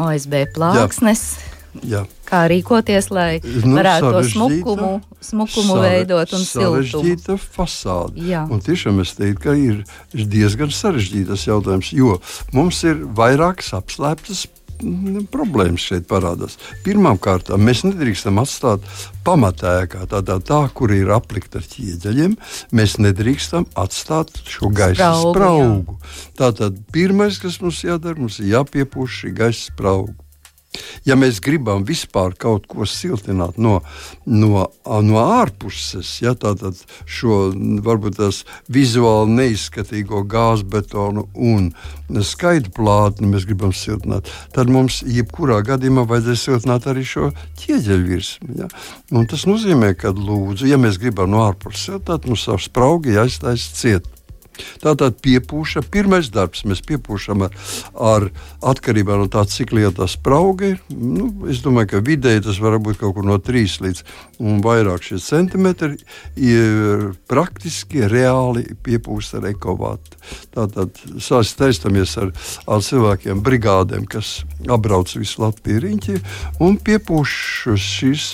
OSB 0.00 0.40
plāksnes. 0.54 1.28
Jā. 1.38 1.50
Jā. 1.82 2.04
Kā 2.28 2.44
rīkoties, 2.50 3.08
lai 3.10 3.40
nu, 3.42 3.74
varētu 3.74 4.10
to 4.14 4.20
smukumu, 4.30 4.90
smukumu 5.24 5.74
sare, 5.74 5.88
veidot 5.90 6.34
un? 6.36 6.44
Sarežģīta 6.46 7.36
fasāde. 7.40 8.22
Jā. 8.30 8.44
Un 8.46 8.62
tiešām 8.62 9.00
es 9.02 9.16
teiktu, 9.18 9.42
ka 9.42 9.56
ir 9.58 9.82
diezgan 10.14 10.70
sarežģītas 10.74 11.48
jautājums, 11.48 11.90
jo 11.96 12.20
mums 12.54 12.78
ir 12.86 13.02
vairākas 13.18 13.72
apslēptas 13.80 14.46
problēmas 15.32 15.84
šeit 15.90 16.08
parādās. 16.10 16.56
Pirmkārt, 16.86 17.52
mēs 17.60 17.84
nedrīkstam 17.86 18.40
atstāt 18.42 18.84
pamatēkā, 19.26 20.06
tādā 20.10 20.38
tā, 20.44 20.60
kur 20.74 20.94
ir 20.94 21.12
aplikta 21.14 21.60
ar 21.60 21.68
ķieģeļiem. 21.74 22.36
Mēs 22.74 22.98
nedrīkstam 23.02 23.68
atstāt 23.78 24.34
šo 24.48 24.72
gaisa 24.74 25.12
spraugu. 25.20 25.32
spraugu. 25.34 25.98
Tātad 26.40 26.82
pirmais, 26.94 27.38
kas 27.42 27.60
mums 27.62 27.84
jādara, 27.84 28.18
mums 28.18 28.40
ir 28.42 28.52
jāpiepūš 28.56 29.24
šī 29.24 29.34
gaisa 29.38 29.70
sprauga. 29.70 30.23
Ja 31.04 31.16
mēs 31.18 31.40
gribam 31.44 31.84
vispār 31.86 32.34
kaut 32.40 32.66
ko 32.70 32.86
siltināt 32.88 33.58
no, 33.60 33.78
no, 34.26 34.64
no 34.84 35.18
ārpuses, 35.20 36.16
ja, 36.24 36.32
tātad 36.38 36.78
šo 37.04 37.52
varbūt 37.84 38.18
tās 38.18 38.42
vizuāli 38.72 39.36
neizskatīgo 39.38 40.24
gāzbetonu 40.30 41.28
un 41.34 41.70
skaitu 42.24 42.72
plātni 42.74 43.30
mēs 43.30 43.46
gribam 43.48 43.74
siltināt, 43.76 44.30
tad 44.54 44.72
mums 44.72 45.02
jebkurā 45.06 45.60
gadījumā 45.66 46.06
vajadzēs 46.08 46.46
siltināt 46.48 46.88
arī 46.90 47.04
šo 47.08 47.30
ķieģeļu 47.60 48.08
virsmu. 48.10 48.58
Ja. 48.62 48.70
Un 49.14 49.28
tas 49.30 49.46
nozīmē, 49.48 49.94
ka 49.98 50.14
lūdzu, 50.16 50.68
ja 50.70 50.80
mēs 50.80 50.98
gribam 51.02 51.32
no 51.34 51.44
ārpuses 51.46 51.90
siltināt, 51.90 52.28
mums 52.28 52.48
savu 52.48 52.64
spraugi 52.64 53.16
jāiztaisa 53.18 53.78
ciet. 53.78 54.10
Tātad 54.82 55.18
piepūša, 55.24 55.84
pirmais 55.92 56.30
darbs 56.34 56.64
mēs 56.68 56.82
piepūšam 56.86 57.46
ar, 57.46 57.54
ar 57.94 58.28
atkarībā 58.64 59.18
no 59.20 59.28
tā, 59.32 59.44
cik 59.48 59.74
liela 59.76 60.08
sprauga 60.10 60.74
ir. 60.74 60.80
Nu, 60.90 61.30
es 61.50 61.62
domāju, 61.64 61.94
ka 61.94 62.02
vidēji 62.04 62.44
tas 62.48 62.60
var 62.62 62.78
būt 62.82 63.00
kaut 63.00 63.16
kur 63.18 63.26
no 63.26 63.38
3 63.42 63.78
līdz 63.84 64.04
vairāk 64.64 65.06
šie 65.06 65.20
centimetri. 65.22 65.98
Ir 66.36 67.12
praktiski 67.30 68.04
reāli 68.10 68.66
piepūst 68.84 69.38
ar 69.38 69.48
ekovātu. 69.50 70.18
Tātad 70.54 70.98
sāstamies 71.22 72.16
ar, 72.20 72.32
ar 72.70 72.84
cilvēkiem, 72.84 73.42
brigādēm, 73.44 74.08
kas 74.10 74.42
apbrauc 74.70 75.12
visu 75.18 75.42
Latviju 75.44 75.84
riņķi 75.84 76.20
un 76.64 76.78
piepūš 76.80 77.38
šīs 77.80 78.28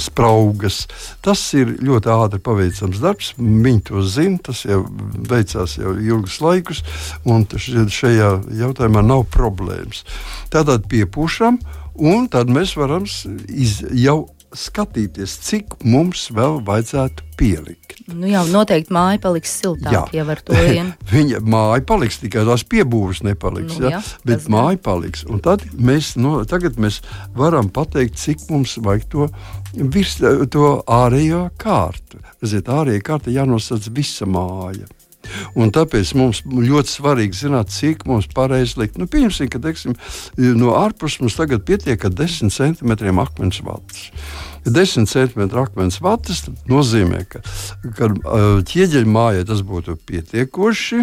spraugas. 0.00 0.86
Tas 1.24 1.42
ir 1.58 1.76
ļoti 1.82 2.10
ātri 2.12 2.42
paveicams 2.44 3.00
darbs. 3.02 3.32
Viņi 3.38 3.84
to 3.88 4.02
zina, 4.06 4.40
tas 4.50 4.64
jau 4.66 4.82
veicās 5.30 5.78
jau 5.80 5.94
ilgus 5.98 6.40
laikus, 6.44 6.82
un 7.28 7.46
šajā 7.46 8.30
jautājumā 8.62 9.04
nav 9.06 9.26
problēmas. 9.34 10.04
Tātad 10.52 10.86
piepūšam, 10.90 11.58
un 11.98 12.28
tad 12.32 12.52
mēs 12.52 12.76
varam 12.78 13.06
iz, 13.06 13.80
jau 13.90 14.22
skatīties, 14.58 15.34
cik 15.46 15.76
mums 15.84 16.26
vēl 16.34 16.60
vajadzētu 16.66 17.24
pielikt. 17.38 18.02
Nu 18.12 18.28
jā, 18.30 18.42
noteikti 18.50 18.92
māja 18.94 19.20
paliks 19.22 19.52
siltāka, 19.60 20.04
ja 20.14 20.24
ar 20.28 20.42
to 20.44 20.56
vien. 20.56 20.92
Viņa 21.12 21.42
māja 21.44 21.84
paliks, 21.88 22.20
tikai 22.22 22.44
tās 22.48 22.64
piebūves 22.68 23.22
nepaliks, 23.26 23.78
nu, 23.80 23.88
jā, 23.88 23.98
ja? 23.98 24.02
bet 24.28 24.48
māja 24.52 24.76
gan. 24.76 24.82
paliks. 24.88 25.26
Un 25.28 25.42
tad 25.44 25.64
mēs, 25.74 26.14
no, 26.20 26.38
tagad 26.48 26.78
mēs 26.82 27.00
varam 27.38 27.70
pateikt, 27.72 28.20
cik 28.20 28.46
mums 28.52 28.76
vajag 28.82 29.08
to, 29.12 29.28
virs, 29.74 30.18
to 30.52 30.74
ārējo 30.86 31.46
kārtu. 31.60 32.22
Redziet, 32.42 32.70
ārējā 32.72 33.06
kārta 33.06 33.34
jānosaka 33.34 33.94
visa 33.96 34.28
māja. 34.28 34.88
Un 35.58 35.72
tāpēc 35.74 36.14
mums 36.18 36.42
ļoti 36.46 36.92
svarīgi 36.92 37.42
zināt, 37.44 37.72
cik 37.74 38.06
mums 38.08 38.28
pareizi 38.34 38.80
likt. 38.80 39.00
Nu, 39.00 39.08
pieņemsim, 39.10 39.50
ka 39.52 39.60
teiksim, 39.62 39.96
no 40.58 40.76
ārpuses 40.78 41.22
mums 41.22 41.38
tagad 41.38 41.66
pietiek 41.68 42.08
ar 42.08 42.16
10 42.22 42.52
centimetriem 42.54 43.20
akmens 43.22 43.62
vats. 43.64 44.08
Ja 44.64 44.72
10 44.72 45.08
centimetru 45.10 45.64
akmens 45.64 45.98
vatas 46.02 46.44
nozīmē, 46.70 47.24
ka, 47.30 47.40
ka 47.96 48.10
ķieģeļa 48.68 49.10
mājai 49.10 49.46
tas 49.48 49.62
būtu 49.66 49.96
pietiekoši. 50.06 51.00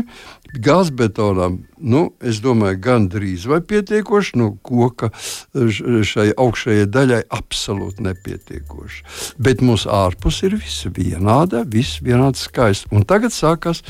Gāzbetonam, 0.65 1.59
nu, 1.77 2.05
es 2.25 2.39
domāju, 2.41 2.79
gan 2.81 3.09
drīz 3.11 3.43
vai 3.51 3.59
pietiekoši, 3.61 4.37
no 4.39 4.47
nu, 4.47 4.55
koka 4.65 5.11
šai 5.53 6.31
augšējai 6.39 6.87
daļai 6.89 7.19
absolūti 7.35 8.07
nepietiekoši. 8.07 9.03
Bet 9.43 9.61
mūsu 9.65 9.91
ārpus 9.93 10.39
ir 10.47 10.55
viss 10.57 10.87
vienāda, 10.95 11.65
viss 11.67 11.99
vienāds 12.05 12.47
skaists. 12.47 12.89
Un 12.95 13.05
tagad 13.05 13.35
sākās 13.35 13.83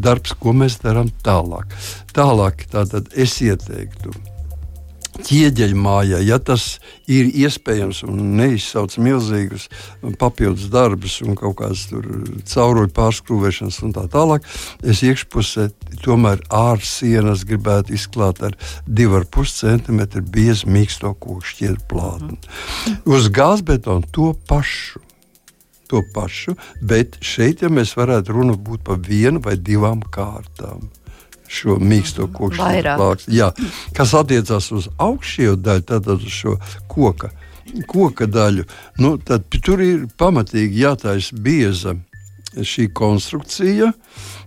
darbs, 0.00 0.32
ko 0.40 0.54
mēs 0.56 0.78
darām 0.86 1.10
tālāk. 1.26 1.74
Tālāk 2.16 2.64
tātad 2.72 3.12
es 3.12 3.36
ieteiktu 3.44 4.14
ķieģeļmājā, 5.24 6.20
ja 6.26 6.38
tas 6.42 6.76
ir 7.10 7.28
iespējams 7.30 8.02
un 8.06 8.36
neizsauc 8.38 8.96
milzīgus 9.02 9.68
papildus 10.20 10.68
darbus 10.72 11.18
un 11.24 11.38
kaut 11.38 11.58
kādas 11.60 11.86
cauruļu 12.52 12.92
pārskrūvēšanas 12.96 13.80
un 13.86 13.94
tā 13.96 14.06
tālāk, 14.12 14.46
es 14.84 15.02
iekšpusē 15.06 15.68
tomēr 16.04 16.42
ārsienas 16.52 17.46
gribētu 17.48 17.96
izklāt 17.96 18.42
ar 18.46 18.58
2,5 18.86 19.56
cm 19.62 20.04
biezu 20.32 20.70
mīksto 20.72 21.14
kokšķietu 21.22 21.88
plātni. 21.90 22.38
Uz 23.06 23.30
gāzbetonu 23.32 24.08
to 24.12 24.32
pašu. 24.48 25.02
To 25.86 26.00
pašu, 26.10 26.56
bet 26.82 27.14
šeit 27.22 27.60
ja 27.62 27.68
mēs 27.70 27.92
varētu 27.94 28.34
runāt 28.34 28.64
par 28.82 28.98
vienu 29.06 29.38
vai 29.38 29.54
divām 29.54 30.00
kārtām 30.02 30.88
šo 31.48 31.78
mīksto 31.80 32.28
koku 32.32 32.56
plāksni. 32.56 33.42
Kas 33.96 34.14
attiecās 34.18 34.70
uz 34.74 34.88
augšējo 35.02 35.56
daļu, 35.60 35.86
tad 35.88 36.08
uz 36.16 36.26
šo 36.32 36.56
koka, 36.90 37.32
koka 37.90 38.28
daļu, 38.30 38.66
nu, 39.02 39.16
tad 39.18 39.48
tur 39.50 39.82
ir 39.84 40.06
pamatīgi 40.18 40.84
jātaisa 40.86 41.36
bieza 41.42 41.96
šī 42.56 42.90
konstrukcija. 42.96 43.92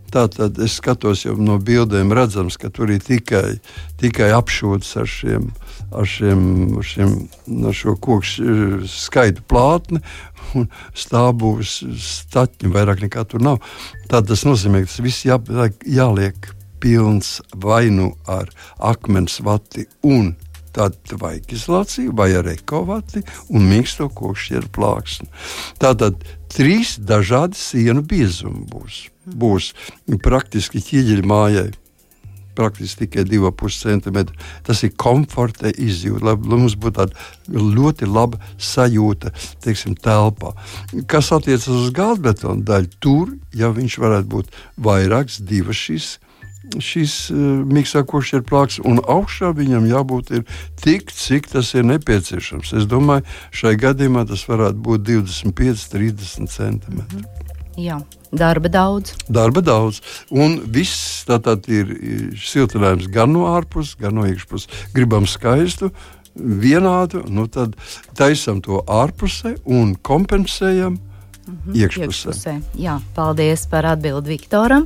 Tātad 0.09 0.57
es 0.65 0.79
skatos 0.79 1.21
jau 1.21 1.35
no 1.37 1.59
bildēm, 1.61 2.09
redzams, 2.17 2.57
ka 2.57 2.71
tur 2.73 2.89
ir 2.89 3.03
tikai, 3.05 3.59
tikai 4.01 4.31
apšūts 4.33 4.95
ar 4.97 5.09
šiem, 5.09 5.45
ar 5.93 6.09
šiem, 6.09 6.41
ar 6.79 6.87
šiem 6.89 7.13
ar 7.69 7.77
šo 7.77 7.93
koku 8.01 8.87
skaitu 8.89 9.45
plātni 9.45 10.01
un 10.57 10.65
stāvbūves 10.97 11.75
staķi 12.01 12.71
vairāk 12.73 13.03
nekā 13.05 13.25
tur 13.29 13.45
nav. 13.45 13.61
Tad 14.09 14.29
tas 14.31 14.47
nozīmē, 14.49 14.81
ka 14.81 14.89
tas 14.89 15.03
viss 15.05 15.27
jā, 15.29 15.37
jāliek 15.85 16.49
pilns 16.81 17.39
vai 17.55 17.89
nu 17.93 18.13
ar 18.27 18.51
akmens 18.91 19.39
vati 19.45 19.88
un 20.03 20.33
tāda 20.75 21.17
vajag 21.19 21.53
izolācija, 21.55 22.13
vai 22.13 22.29
ar 22.38 22.48
ekovati 22.51 23.24
un 23.50 23.67
mīksto 23.69 24.09
kokšķieru 24.15 24.69
plāksni. 24.75 25.29
Tātad 25.81 26.21
trīs 26.53 26.98
dažādi 27.00 27.57
sienu 27.59 28.05
biezumi 28.05 28.65
būs. 28.69 29.03
Būs 29.29 29.74
praktiski 30.24 30.81
ķieģeļa 30.86 31.29
mājai 31.29 31.69
praktiski 32.59 33.05
tikai 33.05 33.24
2,5 33.24 34.01
cm. 34.01 34.24
Tas 34.67 34.83
ir 34.83 34.95
komforta 35.00 35.71
izjūta, 35.71 36.25
lai, 36.27 36.36
lai 36.36 36.59
mums 36.59 36.75
būtu 36.79 36.98
tāda 36.98 37.59
ļoti 37.77 38.09
laba 38.09 38.39
sajūta 38.57 39.31
teiksim, 39.63 39.95
telpā. 39.95 40.51
Kas 41.09 41.31
attiecas 41.36 41.69
uz 41.71 41.93
gāzbetona 41.95 42.65
daļu, 42.67 42.91
tur 43.00 43.36
jau 43.55 43.71
viņš 43.77 44.00
varētu 44.03 44.31
būt 44.33 44.59
vairākas, 44.89 45.39
divas 45.39 45.79
šīs 45.79 46.17
šīs 46.79 47.13
uh, 47.31 47.41
miksākošs 47.65 48.33
ir 48.37 48.45
plāks, 48.47 48.79
un 48.85 48.99
augšā 48.99 49.53
viņam 49.57 49.87
jābūt 49.89 50.33
tik, 50.83 51.11
cik 51.11 51.49
tas 51.53 51.73
ir 51.73 51.87
nepieciešams. 51.89 52.73
Es 52.81 52.89
domāju, 52.89 53.25
šai 53.51 53.75
gadījumā 53.79 54.27
tas 54.29 54.45
varētu 54.49 54.83
būt 54.85 55.05
25, 55.07 55.87
30 55.95 56.47
centimetri. 56.47 57.17
Mm 57.17 57.23
-hmm. 57.23 57.49
Jā. 57.79 58.01
Darba 58.31 58.69
daudz. 58.69 59.15
Darba 59.29 59.61
daudz. 59.61 60.01
Un 60.29 60.59
viss 60.69 61.23
tātad 61.25 61.65
ir 61.71 61.89
siltinājums 62.37 63.07
gan 63.09 63.33
no 63.33 63.47
ārpuses, 63.49 63.95
gan 63.97 64.19
no 64.19 64.25
iekšpuses. 64.29 64.69
Gribam 64.93 65.25
skaistu, 65.25 65.89
vienādu, 66.35 67.23
nu 67.29 67.47
tad 67.47 67.73
taisam 68.17 68.61
to 68.61 68.83
ārpusē 68.85 69.55
un 69.65 69.95
kompensējam 69.95 70.99
mm 70.99 71.57
-hmm, 71.65 71.75
iekšpusē. 71.75 72.05
iekšpusē. 72.05 72.61
Jā, 72.77 72.99
paldies 73.15 73.65
par 73.67 73.85
atbildi 73.85 74.29
Viktoram. 74.29 74.85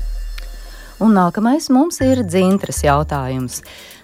Un 1.01 1.15
nākamais 1.17 1.65
mums 1.73 1.97
ir 2.05 2.19
dzintras 2.21 2.83
jautājums. 2.85 3.63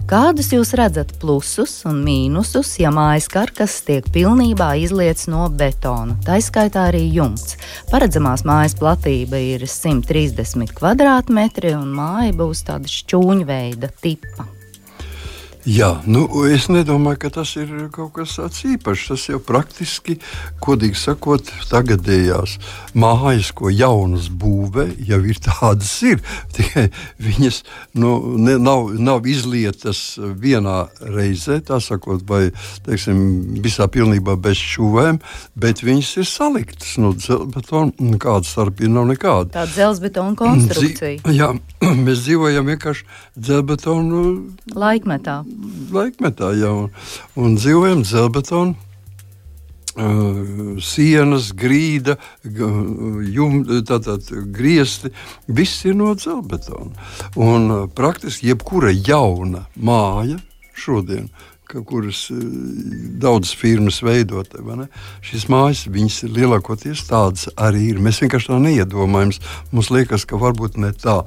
Kādus 0.09 0.49
jūs 0.55 0.71
redzat 0.79 1.11
plusus 1.21 1.83
un 1.85 1.99
mīnusus, 2.01 2.71
ja 2.81 2.89
mājas 2.95 3.27
karkas 3.29 3.75
tiek 3.85 4.07
pilnībā 4.15 4.71
izlietas 4.81 5.27
no 5.29 5.45
betona, 5.53 6.17
tā 6.25 6.39
izskaitā 6.41 6.87
arī 6.89 7.03
jumts? 7.19 7.53
Paredzamās 7.91 8.47
mājas 8.49 8.73
platība 8.81 9.37
ir 9.37 9.67
130 9.69 10.73
km2, 10.73 11.77
un 11.77 11.93
māja 12.01 12.33
būs 12.41 12.65
tāda 12.71 12.89
šķūņa 12.89 13.51
veida 13.51 13.93
tipa. 14.01 14.56
Jā, 15.67 15.97
nu, 16.07 16.21
es 16.47 16.69
nedomāju, 16.71 17.17
ka 17.25 17.29
tas 17.41 17.50
ir 17.59 17.67
kaut 17.91 18.13
kas 18.15 18.38
tāds 18.38 18.62
īpašs. 18.69 19.07
Tas 19.09 19.24
jau 19.27 19.39
praktiski, 19.43 20.13
godīgi 20.63 20.95
sakot, 20.95 21.50
tagadējās 21.67 22.53
mājas, 22.95 23.50
ko 23.51 23.67
jaunas 23.67 24.29
būvē, 24.31 24.86
jau 25.09 25.19
ir 25.27 25.41
tādas, 25.43 25.91
ir. 26.07 26.24
Tikai 26.55 26.86
viņas 27.19 27.59
nu, 28.00 28.13
ne, 28.39 28.55
nav, 28.63 28.93
nav 28.95 29.27
izlietas 29.27 30.15
vienā 30.15 30.86
reizē, 31.03 31.59
tā 31.67 31.81
sakot, 31.83 32.24
vai 32.31 32.45
teiksim, 32.88 33.59
visā 33.59 33.89
pilnībā 33.91 34.38
bez 34.39 34.63
šuvēm, 34.63 35.19
bet 35.59 35.83
viņas 35.83 36.13
ir 36.24 36.31
saliktas 36.31 36.95
no 36.95 37.12
nu, 37.12 37.19
dzelzbetona. 37.19 38.15
Kāda 38.24 38.47
starpība 38.47 38.93
nav 39.01 39.12
nekāda. 39.12 39.51
Tāda 39.59 39.74
dzelzbetona 39.74 40.39
konstrukcija. 40.39 41.19
Dzi 41.27 41.38
jā, 41.41 41.51
mēs 42.07 42.24
dzīvojam 42.24 42.71
vienkārši 42.71 43.03
dzelzbetonu 43.36 44.24
laikmetā 44.79 45.41
laikmetā 45.93 46.51
jau 46.57 46.89
un 47.39 47.55
dzīvojam 47.57 48.03
dzelbetonu. 48.05 48.75
Uh, 49.97 50.75
sienas, 50.77 51.47
grīda, 51.57 52.19
tātad, 52.45 54.27
griezti, 54.53 55.09
viss 55.49 55.87
ir 55.89 55.95
no 55.97 56.11
dzelbetona. 56.13 56.93
Un 57.33 57.65
uh, 57.73 57.79
praktiski 57.89 58.51
jebkura 58.51 58.91
jauna 58.93 59.63
māja 59.73 60.37
šodien 60.77 61.31
kuras 61.67 62.27
eh, 62.31 62.36
daudzas 63.21 63.55
firmas 63.57 64.00
veidot. 64.05 64.53
Šīs 65.25 65.47
mājas, 65.51 65.86
viņas 65.91 66.21
lielākoties 66.36 67.05
tādas 67.09 67.47
arī 67.56 67.89
ir. 67.91 68.01
Mēs 68.03 68.21
vienkārši 68.23 68.51
tā 68.51 68.62
neiedomājamies. 68.63 69.41
Mums 69.71 69.91
liekas, 69.93 70.27
ka 70.30 70.39
varbūt 70.41 70.80
ne 70.82 70.93
tā. 70.95 71.19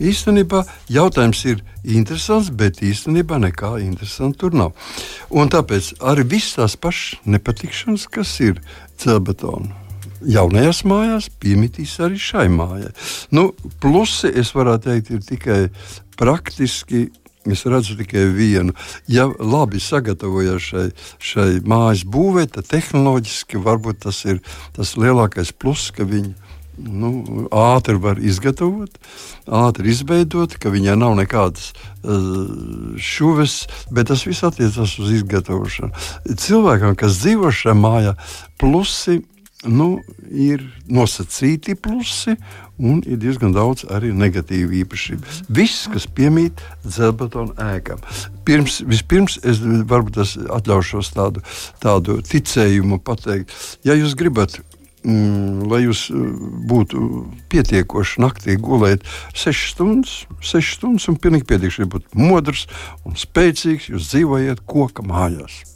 Īstenībā 0.00 0.64
jautājums 0.92 1.44
ir 1.48 1.64
interesants, 1.84 2.50
bet 2.50 2.82
īstenībā 2.84 3.40
nekā 3.46 3.76
interesanta 3.84 4.44
tur 4.44 4.56
nav. 4.56 4.92
Un 5.30 5.50
tāpēc 5.52 5.94
arī 6.04 6.26
visas 6.36 6.60
tās 6.60 6.78
pašas 6.80 7.26
nepatikšanas, 7.26 8.06
kas 8.12 8.38
ir 8.44 8.62
celbetona 9.00 9.86
jaunajās 10.26 10.82
mājās 10.88 11.28
piemitīs 11.42 11.96
arī 12.02 12.18
šai 12.20 12.46
mājai. 12.52 12.92
Nu, 13.36 13.50
plusi, 13.82 14.30
es 14.32 14.52
varētu 14.56 14.90
teikt, 14.90 15.12
ir 15.12 15.24
tikai 15.26 15.60
praktiski 16.16 17.06
Es 17.52 17.62
redzu 17.66 17.96
tikai 17.98 18.26
vienu. 18.34 18.74
Ja 19.10 19.28
labi 19.38 19.80
sagatavojas 19.82 20.64
šai, 20.70 20.86
šai 21.22 21.50
mājas 21.66 22.02
būvē, 22.08 22.48
tad 22.50 22.66
tehnoloģiski 22.72 23.60
varbūt 23.62 24.02
tas 24.06 24.24
ir 24.26 24.42
tas 24.76 24.96
lielākais 24.98 25.52
pluss, 25.54 25.92
ka 25.94 26.06
viņi 26.08 26.34
nu, 26.76 27.10
ātri 27.54 27.96
var 28.00 28.18
izgatavot, 28.20 28.98
ātri 29.46 29.92
izveidot, 29.94 30.56
ka 30.60 30.72
viņai 30.72 30.96
nav 31.00 31.16
nekādas 31.18 31.70
uh, 31.72 32.98
šuves, 33.00 33.62
bet 33.94 34.10
tas 34.10 34.26
viss 34.28 34.44
attiecas 34.46 34.98
uz 35.00 35.14
izgatavošanu. 35.20 35.92
Cilvēkam, 36.36 36.96
kas 36.98 37.22
dzīvo 37.22 37.52
šajā 37.54 37.76
mājā, 37.78 38.14
plusi 38.60 39.22
nu, 39.68 40.00
ir 40.30 40.62
nosacīti 40.90 41.76
plusi 41.78 42.36
un 42.76 43.00
ir 43.06 43.18
diezgan 43.20 43.54
daudz 43.56 43.86
arī 43.92 44.12
negatīvu 44.16 44.80
īpašību. 44.82 45.34
Viss, 45.56 45.86
kas 45.92 46.06
piemīt 46.06 46.62
dzelzbetona 46.84 47.70
ēkām. 47.76 48.02
Pirms, 48.46 48.80
vispirms 48.86 49.38
es 49.44 49.62
varbūt 49.62 50.20
atļaušos 50.58 51.12
tādu, 51.16 51.44
tādu 51.82 52.20
ticējumu 52.26 53.00
pateikt. 53.04 53.54
Ja 53.86 53.96
jūs 53.96 54.16
gribat 54.18 54.58
mm, 55.06 55.68
lai 55.70 55.84
jūs 55.86 56.06
uh, 56.12 56.26
būtu 56.68 57.04
pietiekoši 57.52 58.24
naktī 58.24 58.58
gulēt 58.60 59.06
6 59.34 59.72
stundas, 59.72 60.18
6 60.40 60.76
stundas 60.78 61.08
un 61.12 61.20
pilnīgi 61.20 61.48
pietiekami 61.52 61.90
būt 61.96 62.12
modrs 62.18 62.66
un 63.06 63.16
spēcīgs, 63.18 63.90
jūs 63.94 64.12
dzīvojat 64.12 64.66
koka 64.68 65.06
mājās. 65.06 65.75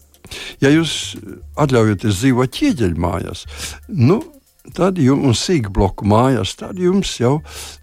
Ja 0.63 0.71
jūs 0.73 1.17
atļaujaties 1.61 2.21
dzīvot 2.21 2.53
ķieģeļu 2.57 3.01
mājās, 3.01 3.47
nu, 3.89 4.21
tad 4.77 4.99
jums 5.01 5.43
sīk 5.47 5.71
bloku 5.75 6.07
mājās, 6.09 6.55
tad 6.61 6.79
jums 6.81 7.13
jau 7.21 7.39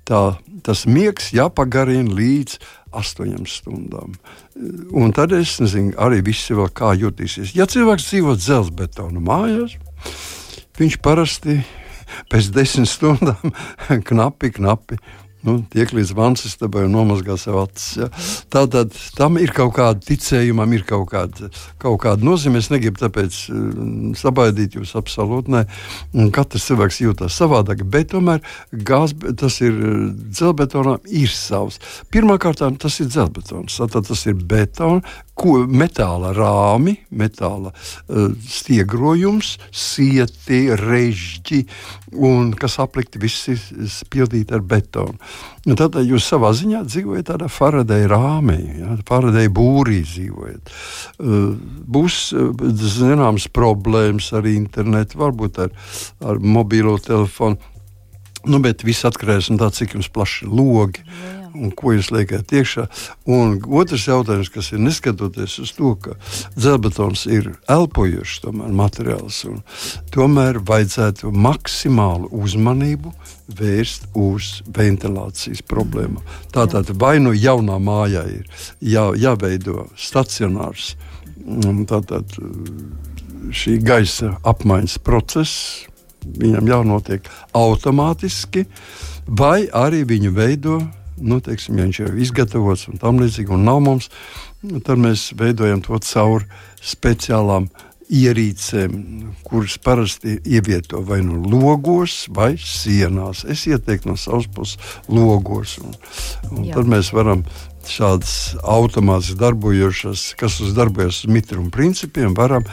tā, 0.08 0.38
tas 0.66 0.86
miegs 0.90 1.32
jāpagarina 1.36 2.14
līdz 2.18 2.58
astoņām 2.98 3.48
stundām. 3.50 4.16
Un 4.96 5.14
tad 5.16 5.36
es 5.36 5.58
nezinu, 5.62 5.96
arī 6.02 6.22
visi 6.26 6.56
vēl 6.58 6.70
kā 6.76 6.94
jutīsies. 6.98 7.56
Ja 7.58 7.68
cilvēks 7.70 8.08
dzīvo 8.10 8.38
dzelzbetona 8.40 9.22
mājās, 9.24 9.78
viņš 10.80 11.00
parasti 11.04 11.60
pēc 12.32 12.52
desmit 12.56 12.90
stundām 12.90 13.54
knapi, 14.10 14.54
knapi 14.58 15.00
nu, 15.46 15.58
tiek 15.74 15.92
līdz 15.94 16.14
vansistabai 16.18 16.86
un 16.88 16.96
nomazgā 16.96 17.38
sev 17.40 17.60
acis. 17.62 17.98
Ja? 18.00 18.08
Tātad 18.54 18.96
tam 19.18 19.38
ir 19.42 19.54
kaut 19.56 19.76
kāda 19.78 20.02
ticējumam, 20.08 20.74
ir 20.74 20.86
kaut 20.88 21.10
kāda, 21.12 21.52
kaut 21.82 22.00
kāda 22.06 22.26
nozīme. 22.26 22.62
Es 22.62 22.72
negribu 22.74 23.02
tāpēc 23.02 23.38
uh, 23.52 23.62
sabaidīt 24.18 24.78
jūs 24.80 24.96
absolūti. 24.98 25.54
Ne. 25.54 25.66
Katrs 26.36 26.68
cilvēks 26.72 27.02
jūtas 27.04 27.38
savādāk, 27.38 27.86
bet 27.88 28.12
tomēr 28.16 28.42
gāz, 28.72 29.16
tas 29.40 29.60
ir 29.66 29.78
dzelbetonā 30.32 30.98
ir 31.12 31.32
savs. 31.34 31.82
Pirmkārt, 32.14 32.64
tas 32.82 33.00
ir 33.04 33.12
dzelbetons. 33.12 33.78
Tātad 33.82 34.10
tas 34.10 34.26
ir 34.30 34.38
betons, 34.48 35.06
ko, 35.38 35.58
metāla 35.70 36.32
rāmi, 36.36 36.96
metāla 37.14 37.72
uh, 37.74 38.32
stiegrojums, 38.50 39.56
sieti, 39.72 40.64
režģi, 40.80 41.62
un 42.18 42.52
kas 42.58 42.80
aplikti 42.84 43.22
visi 43.22 43.58
pildīti 44.12 44.58
ar 44.58 44.66
betonu. 44.66 45.18
Nu, 45.68 45.76
tad 45.78 45.98
jūs 46.00 46.26
savā 46.32 46.54
ziņā 46.56 46.84
dzīvojat 46.88 47.30
tādā 47.32 47.50
Faradeja 47.52 48.10
rāmī, 48.14 48.60
ja, 48.82 48.98
Faradeja 49.08 49.52
būrī 49.54 50.02
dzīvojat. 50.08 50.76
Uh, 51.22 51.56
būs 51.98 52.22
uh, 52.34 52.52
zināmas 52.98 53.50
problēmas 53.54 54.32
ar 54.38 54.48
internetu, 54.50 55.22
varbūt 55.22 55.64
ar, 55.68 55.74
ar 56.26 56.42
mobilo 56.42 56.98
telefonu. 57.04 57.60
Nu, 58.48 58.62
bet 58.64 58.86
viss 58.88 59.06
atkarīgs 59.08 59.50
no 59.52 59.60
tā, 59.60 59.68
cik 59.76 59.98
jums 59.98 60.08
plaši 60.14 60.48
logi. 60.48 61.04
Jā, 61.04 61.32
jā 61.34 61.37
un 61.58 61.72
ko 61.76 61.94
jūs 61.96 62.12
liekat 62.14 62.54
iekšā. 62.54 62.86
Un 63.34 63.58
otrs 63.80 64.08
jautājums, 64.08 64.52
kas 64.54 64.72
ir 64.74 64.84
neskatoties 64.84 65.58
uz 65.64 65.74
to, 65.78 65.96
ka 66.02 66.16
dzelzbetons 66.56 67.26
ir 67.32 67.52
elpojošs 67.72 68.44
tomēr, 68.46 68.76
materiāls, 68.82 69.42
tomēr 70.14 70.62
vajadzētu 70.68 71.34
maksimālu 71.34 72.32
uzmanību 72.44 73.14
vērst 73.58 74.10
uz 74.18 74.62
ventilācijas 74.76 75.64
problēmu. 75.68 76.24
Tātad 76.54 76.92
vai 77.00 77.18
nu 77.24 77.34
jaunā 77.36 77.80
mājā 77.82 78.26
ir 78.40 78.64
jā, 78.82 79.10
jāveido 79.18 79.88
stacionārs 79.98 80.96
mm, 81.46 81.86
tātad, 81.90 82.38
šī 83.56 83.78
gaisa 83.84 84.36
apmaiņas 84.48 84.98
process, 85.06 85.88
viņam 86.28 86.68
jānotiek 86.68 87.28
automātiski, 87.56 88.66
vai 89.28 89.68
arī 89.72 90.04
viņu 90.08 90.34
veido. 90.36 90.80
Nu, 91.18 91.40
teiksim, 91.42 91.78
ja 91.80 91.88
viņš 91.88 92.00
ir 92.04 92.22
izgatavots 92.22 92.88
un 92.92 93.02
tam 93.02 93.22
līdzīgi, 93.22 93.54
un 93.54 93.66
nav 93.66 93.82
mums, 93.86 94.10
tad 94.86 95.02
mēs 95.02 95.32
veidojam 95.38 95.82
to 95.86 95.98
caur 96.06 96.46
speciālām 96.84 97.70
ierīcēm, 98.08 98.94
kuras 99.44 99.76
parasti 99.84 100.38
ievieto 100.48 101.02
vai 101.04 101.20
nu 101.26 101.42
logos, 101.44 102.26
vai 102.32 102.54
sienās. 102.62 103.44
Es 103.50 103.66
ieteiktu 103.68 104.14
no 104.14 104.16
savas 104.20 104.48
puses 104.48 104.78
logos. 105.12 105.78
Un, 105.84 105.98
un 106.54 106.70
tad 106.72 106.88
mēs 106.88 107.12
varam 107.16 107.44
šādas 107.92 108.36
automātiski 108.64 109.38
darbojošas, 109.40 110.26
kas 110.40 110.60
darbojas 110.76 111.24
uz 111.24 111.32
mitruma 111.32 111.72
principiem, 111.74 112.36
varam 112.38 112.66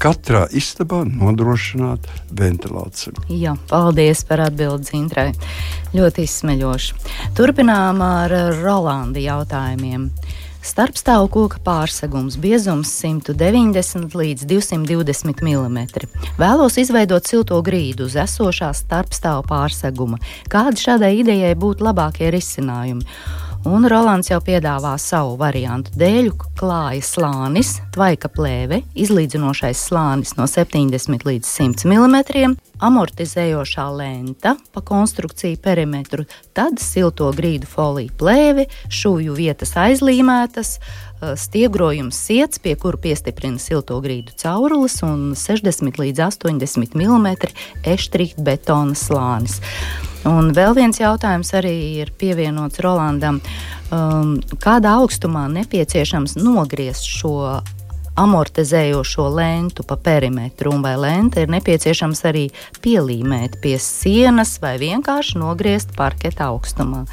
katrā 0.00 0.44
istabā 0.52 1.02
nodrošināt 1.08 2.08
ventilāciju. 2.34 3.26
Jā, 3.32 3.56
paldies 3.70 4.24
par 4.28 4.46
atbildi 4.48 4.90
Zintrai. 4.92 5.28
Ļoti 5.94 6.24
izsmeļoši. 6.26 6.96
Turpinām 7.38 8.02
ar 8.04 8.32
Rolanda 8.60 9.22
jautājumiem. 9.22 10.10
Starpstāvu 10.64 11.26
koka 11.28 11.58
pārsegums 11.60 12.38
biezums 12.40 12.88
190 13.02 14.16
līdz 14.16 14.46
220 14.48 15.42
mm. 15.44 15.82
Vēlos 16.40 16.78
izveidot 16.80 17.28
silto 17.28 17.58
grīdu 17.60 18.06
uz 18.08 18.16
esošā 18.16 18.70
starpstāvu 18.72 19.44
pārseguma. 19.50 20.16
Kādi 20.48 20.80
šādai 20.86 21.18
idejai 21.20 21.52
būtu 21.52 21.84
labākie 21.84 22.32
risinājumi? 22.32 23.04
Un 23.64 23.86
Rolands 23.88 24.28
jau 24.28 24.36
piedāvā 24.44 24.92
savu 25.00 25.38
variantu. 25.40 25.94
Dēļu 25.96 26.34
klāja 26.58 27.00
slānis, 27.00 27.78
tvaika 27.94 28.28
plēve, 28.28 28.82
izlīdzinošais 28.92 29.86
slānis 29.88 30.34
no 30.36 30.44
70 30.50 31.24
līdz 31.24 31.48
100 31.48 31.88
mm, 31.88 32.58
amortizējošā 32.84 33.86
lenta 33.96 34.54
pa 34.74 34.84
konstrukciju 34.84 35.56
perimetru, 35.64 36.28
tad 36.52 36.76
silto 36.82 37.30
grīdu 37.32 37.70
foliju 37.70 38.12
plēve, 38.20 38.68
šūju 38.92 39.40
vietas 39.40 39.72
aizlīmētas, 39.80 40.76
stiegrojums 41.40 42.20
siets, 42.20 42.60
pie 42.60 42.76
kura 42.76 43.00
piestiprina 43.00 43.56
silto 43.56 43.96
grīdu 44.04 44.36
caurules 44.44 45.00
un 45.08 45.30
60 45.40 46.04
līdz 46.04 46.26
80 46.28 46.98
mm 47.00 47.30
eštrīta 47.96 48.44
betona 48.44 48.92
slānis. 48.92 49.62
Un 50.28 50.52
vēl 50.56 50.72
viens 50.76 51.00
jautājums 51.00 51.52
arī 51.56 51.74
ir 52.00 52.12
pievienots 52.18 52.80
Rolandam. 52.84 53.42
Um, 53.92 54.38
kādā 54.62 54.96
augstumā 54.98 55.46
nepieciešams 55.52 56.38
nogriezt 56.40 57.04
šo 57.04 57.34
amortizējošo 58.14 59.26
lentu 59.34 59.82
pa 59.82 59.96
perimetru, 59.98 60.70
un 60.74 60.84
vai 60.86 60.94
lenta 60.98 61.42
ir 61.42 61.50
nepieciešams 61.50 62.22
arī 62.30 62.44
pielīmēt 62.84 63.58
pie 63.62 63.74
sienas 63.82 64.56
vai 64.62 64.76
vienkārši 64.78 65.40
nogriezt 65.42 65.94
parketa 65.98 66.48
augstumā. 66.52 67.04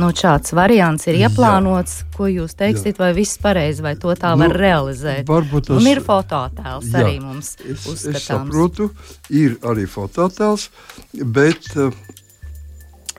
Nu, 0.00 0.08
šāds 0.16 0.54
variants 0.56 1.04
ir 1.10 1.18
ieplānots, 1.20 1.98
jā. 2.00 2.06
ko 2.16 2.28
jūs 2.30 2.56
teiksiet, 2.56 2.94
jā. 2.94 3.02
vai 3.02 3.10
viss 3.18 3.40
pareizi, 3.42 3.84
vai 3.84 3.96
to 4.00 4.14
tā 4.16 4.32
nu, 4.32 4.46
var 4.46 4.56
realizēt. 4.56 5.26
Varbūt 5.28 5.68
tas 5.68 5.76
un 5.76 5.90
ir 5.90 6.00
fototēls 6.06 6.88
jā, 6.88 7.02
arī 7.02 7.18
mums. 7.20 7.52
Es, 7.60 7.84
uzskatāms. 7.84 8.16
es 8.16 8.28
saprotu, 8.30 8.88
ir 9.28 9.58
arī 9.66 9.84
fototēls, 9.90 10.70
bet 11.36 11.68
uh, 11.76 11.92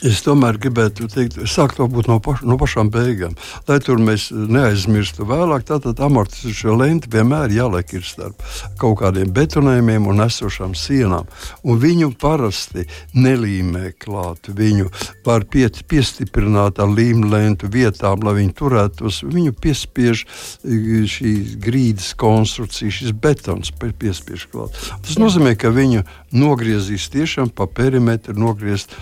Es 0.02 0.24
tomēr 0.26 0.58
gribētu 0.58 1.06
teikt, 1.14 1.36
sākt 1.46 1.78
no, 1.78 2.18
paš, 2.26 2.40
no 2.42 2.56
pašām 2.58 2.90
beigām, 2.90 3.36
lai 3.68 3.76
tur 3.86 4.00
mēs 4.02 4.32
neaizmirstu 4.34 5.28
vēlāk. 5.30 5.68
Tātad 5.70 6.00
amortizējošā 6.02 6.74
lente 6.74 7.12
vienmēr 7.14 7.54
jāliek 7.54 7.94
ir 7.94 8.08
starp 8.08 8.42
kaut 8.82 8.98
kādiem 9.04 9.30
betonējumiem 9.36 10.08
un 10.10 10.24
esošām 10.26 10.74
sienām. 10.74 11.30
Un 11.62 11.78
viņu 11.84 12.16
parasti 12.22 12.88
nelīmē 13.14 13.92
klāt. 14.02 14.50
Viņu 14.50 14.90
var 15.28 15.46
pie, 15.46 15.68
piestiprināt 15.70 16.82
ar 16.82 16.90
līmlentu 16.90 17.70
vietām, 17.70 18.26
lai 18.26 18.40
viņi 18.40 18.58
turētos. 18.58 19.22
Viņu 19.30 19.54
piespiež 19.62 20.26
e, 20.26 21.06
šī 21.14 21.36
grīdas 21.62 22.16
konstrukcija, 22.18 22.98
šis 22.98 23.14
betons 23.14 23.70
piespiež 23.78 24.50
klāt. 24.50 24.82
Tas 25.06 25.22
nozīmē, 25.22 25.54
ka 25.62 25.70
viņu 25.70 26.08
nogriezīs 26.34 27.06
tiešām 27.14 27.54
pa 27.54 27.70
perimetru, 27.70 28.34
nogriezt 28.40 28.98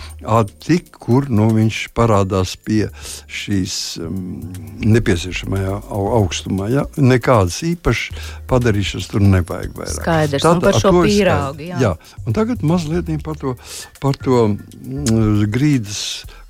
tik 0.60 0.89
kur 1.00 1.28
nu, 1.32 1.48
viņš 1.54 1.80
parādās 1.96 2.56
pie 2.60 2.88
šīs 3.30 3.74
um, 4.04 4.40
nepieciešamajā 4.84 5.76
augstumā. 5.90 6.70
Ja? 6.72 6.86
Nekādas 7.00 7.60
īpašas 7.70 8.26
padarīšanas 8.50 9.08
tur 9.12 9.24
nevajag 9.24 9.76
vairāk. 9.78 10.00
Skaidrs, 10.00 10.44
Tad, 10.44 10.64
par 10.64 10.80
šo 10.80 10.94
pīrāgu. 11.00 11.70
Jā. 11.70 11.80
jā, 11.84 11.94
un 12.26 12.36
tagad 12.36 12.64
mazliet 12.66 13.10
par 13.24 13.38
to, 13.40 13.56
par 14.02 14.18
to 14.20 14.46
mm, 14.52 15.48
grīdas 15.52 16.04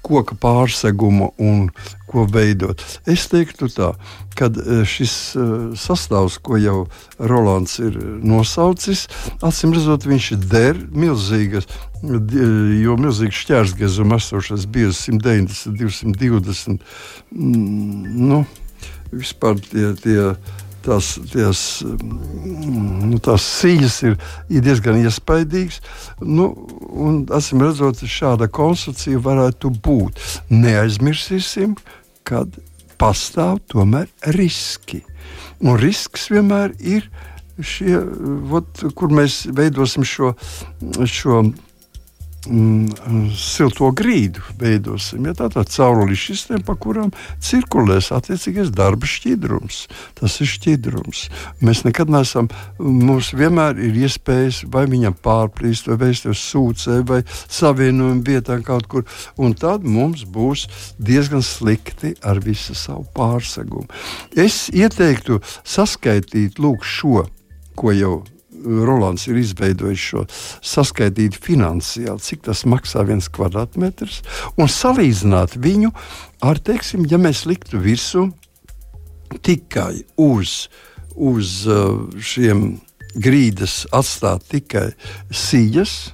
koka 0.06 0.36
pārsegumu 0.40 1.30
un 1.38 1.68
ko 2.10 2.24
veidot. 2.26 2.82
Es 3.08 3.26
teiktu, 3.30 3.68
tā, 3.70 3.92
ka 4.38 4.48
e, 4.50 4.80
šis 4.88 5.14
e, 5.38 5.44
sastāvs, 5.78 6.38
ko 6.42 6.58
jau 6.58 6.78
Rolands 7.18 7.76
ir 7.82 7.98
nosaucis, 8.26 9.06
acīm 9.46 9.74
redzot, 9.76 10.08
viņš 10.10 10.30
der 10.50 10.80
milzīgas, 10.90 11.68
e, 12.02 12.22
jo 12.82 12.96
milzīgs 13.00 13.44
šķērsgezuma 13.44 14.18
esošais 14.18 14.66
bija 14.72 14.90
190, 14.96 15.76
220. 15.78 16.82
Nu, 17.30 18.42
vispār 19.12 19.60
tie, 19.70 19.92
tie 20.02 20.18
tās, 20.84 21.12
tās, 21.32 21.62
nu, 21.84 23.18
tās 23.22 23.46
sijas 23.60 24.00
ir, 24.06 24.16
ir 24.52 24.64
diezgan 24.64 25.00
iespaidīgas. 25.02 25.80
Nu, 26.20 26.50
Acīm 27.30 27.64
redzot, 27.64 28.02
šāda 28.04 28.50
konstrukcija 28.52 29.20
varētu 29.24 29.72
būt. 29.84 30.20
Neaizmirsīsim, 30.52 31.76
ka 32.26 32.44
pastāv 33.00 33.60
tomēr 33.72 34.10
riski. 34.36 35.02
Un 35.60 35.76
risks 35.80 36.28
vienmēr 36.32 36.74
ir 36.80 37.08
šie, 37.60 37.98
vot, 38.50 38.84
kur 38.96 39.12
mēs 39.12 39.42
veidosim 39.56 40.04
šo, 40.06 40.32
šo 41.04 41.42
mm, 42.48 43.30
silto 43.36 43.90
grīdu 43.96 44.42
veidosim. 44.60 45.26
Ja, 45.28 45.34
tā 45.36 45.48
ir 45.50 45.68
cauruļu 45.74 46.16
sistēma, 46.18 46.62
pa 46.66 46.76
kurām 46.80 47.12
cirkulēs 47.42 48.10
attiecīgais 48.16 48.72
darba 48.74 49.08
šķidrums. 49.10 49.82
Tas 50.18 50.38
ir 50.40 50.50
šķidrums. 50.50 51.26
Mēs 51.64 51.84
nekad 51.86 52.12
neesam, 52.12 52.50
mums 52.78 53.32
vienmēr 53.36 53.80
ir 53.82 54.00
iespējas 54.06 54.62
vai 54.72 54.86
viņam 54.90 55.18
pārplīst, 55.24 55.90
vai 55.90 56.00
vēsties 56.06 56.46
sūcē, 56.52 57.00
vai 57.08 57.22
savienojuma 57.42 58.24
vietā 58.26 58.60
kaut 58.64 58.88
kur. 58.90 59.06
Un 59.40 59.54
tad 59.58 59.84
mums 59.84 60.24
būs 60.24 60.66
diezgan 60.98 61.44
slikti 61.44 62.14
ar 62.24 62.40
visu 62.44 62.76
savu 62.78 63.06
pārsegumu. 63.16 63.88
Es 64.36 64.68
ieteiktu 64.72 65.40
saskaitīt 65.64 66.60
lūk 66.62 66.86
šo, 66.86 67.24
ko 67.76 67.96
jau 67.96 68.20
Rolands 68.64 69.26
ir 69.30 69.38
izveidojis 69.40 70.04
šo 70.10 70.24
saskaitīt 70.72 71.38
finansiāli, 71.40 72.20
cik 72.24 72.44
tas 72.48 72.64
maksā 72.68 73.04
viens 73.08 73.30
kvadrātmetrs, 73.32 74.20
un 74.60 74.70
salīdzināt 74.70 75.56
viņu 75.60 75.92
ar, 76.44 76.60
teiksim, 76.60 77.06
ja 77.10 77.20
mēs 77.20 77.46
liktu 77.48 77.80
virsū 77.82 78.28
tikai 79.46 80.02
uz, 80.20 80.68
uz 81.14 81.60
uh, 81.70 82.06
šiem 82.16 82.80
grīdas 83.14 83.84
atstāt 83.94 84.46
tikai 84.50 84.90
sijas, 85.34 86.12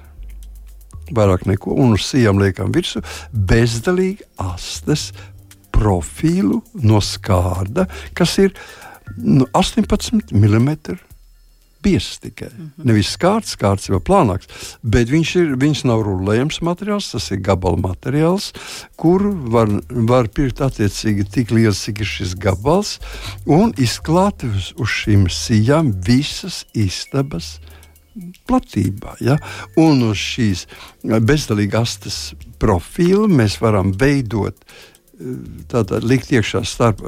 vairāk 1.15 1.47
neko, 1.47 1.75
un 1.77 1.95
uz 1.97 2.07
sijām 2.09 2.41
liekam 2.43 2.73
virsū 2.75 3.03
bezdalīgi 3.33 4.27
astes 4.43 5.11
profilu 5.77 6.63
no 6.83 7.03
skārda, 7.05 7.87
kas 8.17 8.39
ir 8.43 8.55
nu, 9.17 9.47
18 9.55 10.33
mm 10.33 10.97
spiests 11.87 12.19
tikai. 12.19 12.49
Mm 12.49 12.73
-hmm. 12.77 12.85
Nevis 12.85 13.11
skārts, 13.17 13.55
skārts 13.55 13.89
jau 13.89 14.01
plānāks, 14.01 14.49
bet 14.83 15.09
viņš, 15.09 15.37
ir, 15.37 15.57
viņš 15.57 15.85
nav 15.85 16.03
rullējams 16.03 16.61
materiāls, 16.61 17.11
tas 17.13 17.31
ir 17.31 17.39
gabala 17.39 17.77
materiāls, 17.77 18.53
kur 18.97 19.23
var, 19.23 19.69
var 19.89 20.29
pirkt 20.29 20.61
attiecīgi 20.61 21.31
tik 21.31 21.51
liels, 21.51 21.85
cik 21.85 22.01
ir 22.01 22.07
šis 22.07 22.35
gabals, 22.35 22.99
un 23.47 23.73
izklāt 23.79 24.43
uz, 24.45 24.73
uz 24.77 24.89
šīm 24.89 25.29
sijām 25.31 25.93
visas 26.03 26.65
istabas 26.75 27.61
platībā. 28.49 29.17
Ja? 29.21 29.39
Un 29.77 30.03
uz 30.03 30.17
šīs 30.17 30.67
bezdalīgas 31.03 31.83
astes 31.83 32.35
profila 32.59 33.29
mēs 33.29 33.61
varam 33.61 33.93
veidot 33.93 34.57
tātad 35.71 36.05
likt 36.05 36.31
iekšā 36.35 36.61
starp, 36.69 37.01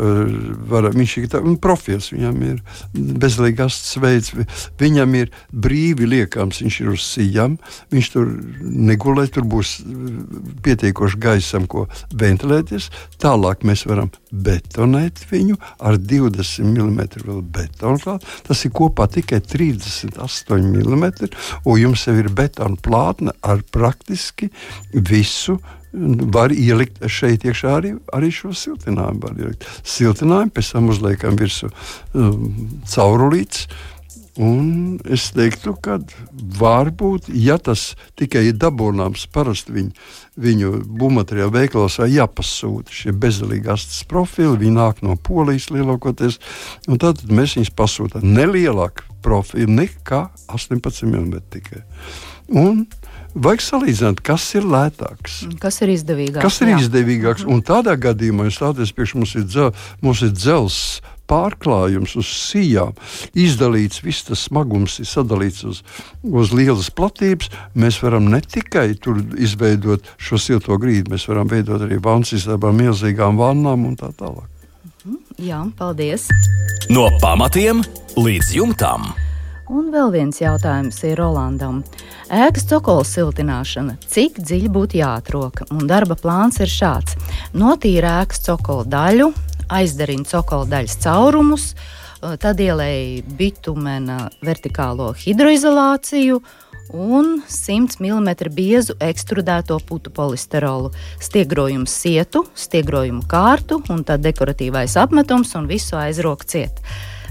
var, 0.71 0.89
viņš 0.95 1.15
ir 1.21 1.29
tā, 1.33 1.41
profils, 1.61 2.11
viņam 2.15 2.39
ir 2.47 2.61
bezlīgas 2.95 3.77
veids, 4.01 4.33
viņam 4.81 5.17
ir 5.19 5.33
brīvi 5.53 6.09
liekams, 6.09 6.63
viņš 6.65 6.79
ir 6.83 6.93
uz 6.95 7.05
sijām, 7.05 7.59
viņš 7.93 8.11
tur 8.15 8.31
negulē, 8.63 9.27
tur 9.33 9.45
būs 9.49 9.79
pietiekoši 10.65 11.21
gaisam, 11.21 11.69
ko 11.69 11.87
ventilēties. 12.17 12.89
Tālāk 13.21 13.67
mēs 13.69 13.85
varam 13.89 14.11
betonēt 14.33 15.25
viņu 15.31 15.59
ar 15.79 15.99
20 16.01 16.69
mm 16.69 17.01
vēl 17.25 17.43
betonu 17.43 18.01
klāt. 18.03 18.27
Tas 18.49 18.65
ir 18.65 18.73
kopā 18.77 19.09
tikai 19.13 19.41
38 19.45 20.59
mm, 20.59 21.09
un 21.65 21.81
jums 21.81 22.07
jau 22.09 22.17
ir 22.17 22.31
betona 22.33 22.79
plātne 22.85 23.35
ar 23.43 23.65
praktiski 23.73 24.51
visu 24.93 25.59
var 25.93 26.53
ielikt 26.53 27.01
šeit 27.09 27.47
iekšā 27.49 27.77
arī, 27.81 27.93
arī 28.15 28.33
šo 28.35 28.53
siltinājumu. 28.57 29.23
Var 29.25 29.45
ielikt 29.45 29.69
siltinājumu, 29.89 30.55
pēc 30.55 30.73
tam 30.75 30.91
uzliekam 30.93 31.39
virsmu 31.41 31.71
um, 32.15 32.51
caurulītes. 32.89 33.69
Un 34.39 35.01
es 35.11 35.25
teiktu, 35.35 35.73
ka 35.83 35.97
varbūt, 36.61 37.27
ja 37.35 37.57
tas 37.59 37.97
tikai 38.19 38.45
ir 38.53 38.59
dabūnāms, 38.63 39.25
parasti 39.35 39.75
viņu, 39.75 40.05
viņu 40.39 40.71
būvmateriālu 41.01 41.57
veikalos 41.57 41.99
vai 41.99 42.13
jāpasūta 42.13 42.95
šie 42.95 43.17
bezdelīgi 43.19 43.73
astes 43.75 44.05
profili. 44.07 44.61
Viņi 44.61 44.77
nāk 44.77 45.03
no 45.03 45.17
polijas 45.19 45.73
lielākoties, 45.75 46.39
un 46.87 47.03
tad 47.03 47.25
mēs 47.27 47.57
viņus 47.59 47.75
pasūtām 47.75 48.31
nelielāku 48.39 49.09
profilu 49.27 49.75
nekā 49.75 50.29
18 50.55 51.11
mm 51.11 51.35
tikai. 51.51 51.83
Un 52.55 52.87
Vajag 53.39 53.63
salīdzināt, 53.63 54.23
kas 54.27 54.47
ir 54.59 54.67
lētāks. 54.67 55.45
Kas 55.63 55.79
ir 55.85 55.93
izdevīgāks? 55.93 56.43
Kas 56.43 56.59
ir 56.65 56.73
jā. 56.73 56.81
izdevīgāks? 56.83 57.45
Un 57.47 57.63
tādā 57.67 57.95
gadījumā, 58.01 58.49
ja 58.49 58.55
stāties 58.57 58.91
priekš 58.97 59.15
mums 59.19 59.35
ir, 59.39 59.45
dzel, 59.47 59.71
mums 60.03 60.25
ir 60.27 60.33
dzelzs 60.35 60.81
pārklājums 61.29 62.15
uz 62.19 62.31
sijām, 62.33 62.97
izdalīts, 63.37 64.01
viss 64.03 64.25
tas 64.27 64.47
smagums 64.49 64.97
ir 65.03 65.09
sadalīts 65.11 65.67
uz, 65.69 65.83
uz 66.25 66.55
lielas 66.57 66.89
platības. 66.91 67.53
Mēs 67.79 68.01
varam 68.03 68.31
ne 68.33 68.41
tikai 68.43 68.89
tur 68.97 69.21
izveidot 69.37 70.09
šo 70.17 70.41
silto 70.41 70.81
grīdu, 70.81 71.13
mēs 71.13 71.29
varam 71.31 71.51
veidot 71.53 71.85
arī 71.85 72.01
vannas 72.03 72.35
istabām, 72.41 72.81
milzīgām 72.81 73.39
vannām 73.39 73.87
un 73.91 73.95
tā 74.01 74.11
tālāk. 74.17 74.49
Mhm. 75.05 75.23
Jā, 75.47 75.63
paldies! 75.79 76.27
No 76.91 77.07
pamatiem 77.23 77.85
līdz 78.17 78.55
jumtam! 78.57 79.13
Un 79.69 79.91
vēl 79.93 80.09
viens 80.15 80.39
jautājums 80.41 80.97
ir 81.05 81.19
Rolandam. 81.21 81.83
Ēkas 82.33 82.65
cokola 82.71 83.05
siltināšana. 83.05 83.99
Cik 84.09 84.39
dziļi 84.41 84.71
būtu 84.73 84.97
jāatroka? 85.03 85.67
Un 85.75 85.85
darba 85.91 86.17
plāns 86.17 86.57
ir 86.65 86.73
šāds. 86.73 87.19
Notīra 87.53 88.23
ēkas 88.23 88.41
cokola 88.47 88.87
daļu, 88.89 89.27
aizdarina 89.69 90.25
cokola 90.31 90.71
daļas 90.71 90.97
caurumus, 91.03 91.67
eh, 91.75 92.39
tad 92.41 92.63
ielēja 92.65 93.27
bitumena 93.37 94.31
vertikālo 94.41 95.11
hidroizolāciju 95.13 96.41
un 96.97 97.43
100 97.45 98.01
mm 98.01 98.31
biezu 98.49 98.97
ekstrudēto 99.05 99.77
putu 99.85 100.09
polisterolu, 100.09 100.95
stiegrojumu 101.21 101.85
sietu, 101.85 102.47
stiegrojumu 102.57 103.29
kārtu 103.29 103.83
un 103.93 104.01
tad 104.05 104.25
dekoratīvais 104.25 104.97
apmetums 104.97 105.55
un 105.61 105.69
visu 105.69 106.01
aizroka 106.01 106.49
ciet 106.49 106.81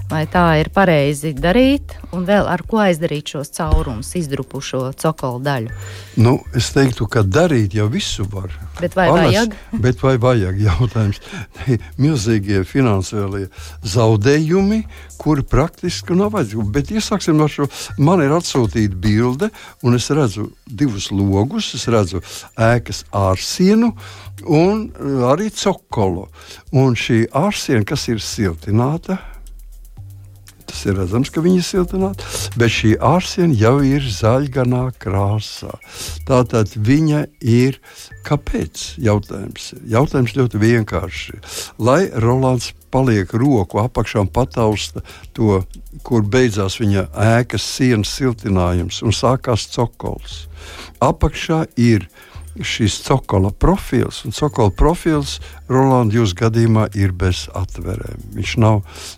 vai 0.08 0.24
tā 0.32 0.44
ir 0.62 0.70
pareizi 0.72 1.34
darīt, 1.36 1.98
un 2.16 2.24
vēl 2.28 2.48
ar 2.48 2.64
ko 2.68 2.80
aizdarīt 2.80 3.34
šos 3.34 3.52
caurumus, 3.58 4.14
izdrupušo 4.16 4.94
cokolu 5.00 5.42
daļu? 5.44 5.74
Nu, 6.24 6.38
es 6.56 6.70
teiktu, 6.76 7.10
ka 7.12 7.26
darīt 7.28 7.76
jau 7.76 7.90
visu 7.92 8.26
var. 8.32 8.54
Bet 8.80 8.96
vai 8.96 9.10
Panas, 9.12 9.28
vajag? 9.28 9.58
Bet 9.84 10.04
vai 10.06 10.16
vajag 10.24 10.62
jautājums? 10.64 11.22
Milzīgie 12.04 12.64
finansiālie 12.68 13.50
zaudējumi, 13.84 14.82
kuri 15.20 15.44
praktiski 15.44 16.16
nav 16.16 16.34
vajadzīgi. 16.38 16.68
Bet 16.72 16.92
iesāksim 16.96 17.44
ar 17.44 17.52
šo. 17.52 17.68
Man 18.00 18.24
ir 18.24 18.36
atsūtīta 18.38 18.96
bilde, 19.04 19.52
un 19.84 20.00
es 20.00 20.08
redzu 20.14 20.50
divus 20.68 21.12
logus, 21.12 21.74
es 21.76 21.88
redzu 21.92 22.24
ēkas 22.56 23.04
ārsienu 23.12 23.92
un 24.48 24.88
arī 25.28 25.52
cokolu. 25.52 26.30
Un 26.72 26.96
šī 26.96 27.26
ārsiena, 27.36 27.84
kas 27.88 28.08
ir 28.14 28.24
siltināta, 28.24 29.20
tas 30.78 30.86
ir 30.86 31.00
redzams, 31.00 31.32
ka 31.34 31.42
viņi 31.42 31.58
ir 31.58 31.66
siltināti, 31.66 32.26
bet 32.60 32.70
šī 32.70 32.92
ārsiena 33.02 33.56
jau 33.58 33.78
ir 33.82 34.04
zaļganā 34.14 34.84
krāsā. 35.02 35.74
Tātad 36.28 36.76
viņa 36.78 37.24
ir. 37.42 37.80
Kāpēc? 38.28 39.00
Jautājums, 39.02 39.72
jautājums 39.88 40.36
ļoti 40.38 40.62
vienkārši. 40.62 41.40
Lai 41.82 42.12
Rolands 42.22 42.74
paliek 42.94 43.32
roku 43.34 43.82
apakšā 43.82 44.22
un 44.26 44.30
patausta 44.30 45.02
to, 45.34 45.64
kur 46.06 46.22
beidzās 46.28 46.78
viņa 46.82 47.08
ēkas 47.40 47.66
sienas 47.78 48.14
siltinājums 48.14 49.02
un 49.02 49.16
sākās 49.16 49.66
cokols. 49.74 50.44
Apakšā 51.02 51.64
ir 51.80 52.06
šis 52.64 53.02
cokola 53.06 53.52
profils. 53.52 54.24
Un 54.26 54.36
cokola 54.36 54.72
profils 54.72 55.38
Rolandā 55.68 56.16
jūsu 56.16 56.38
gadījumā 56.40 56.86
ir 56.96 57.12
bez 57.12 57.44
atverēm. 57.58 58.22
Viņš 58.38 58.54
nav, 58.64 58.78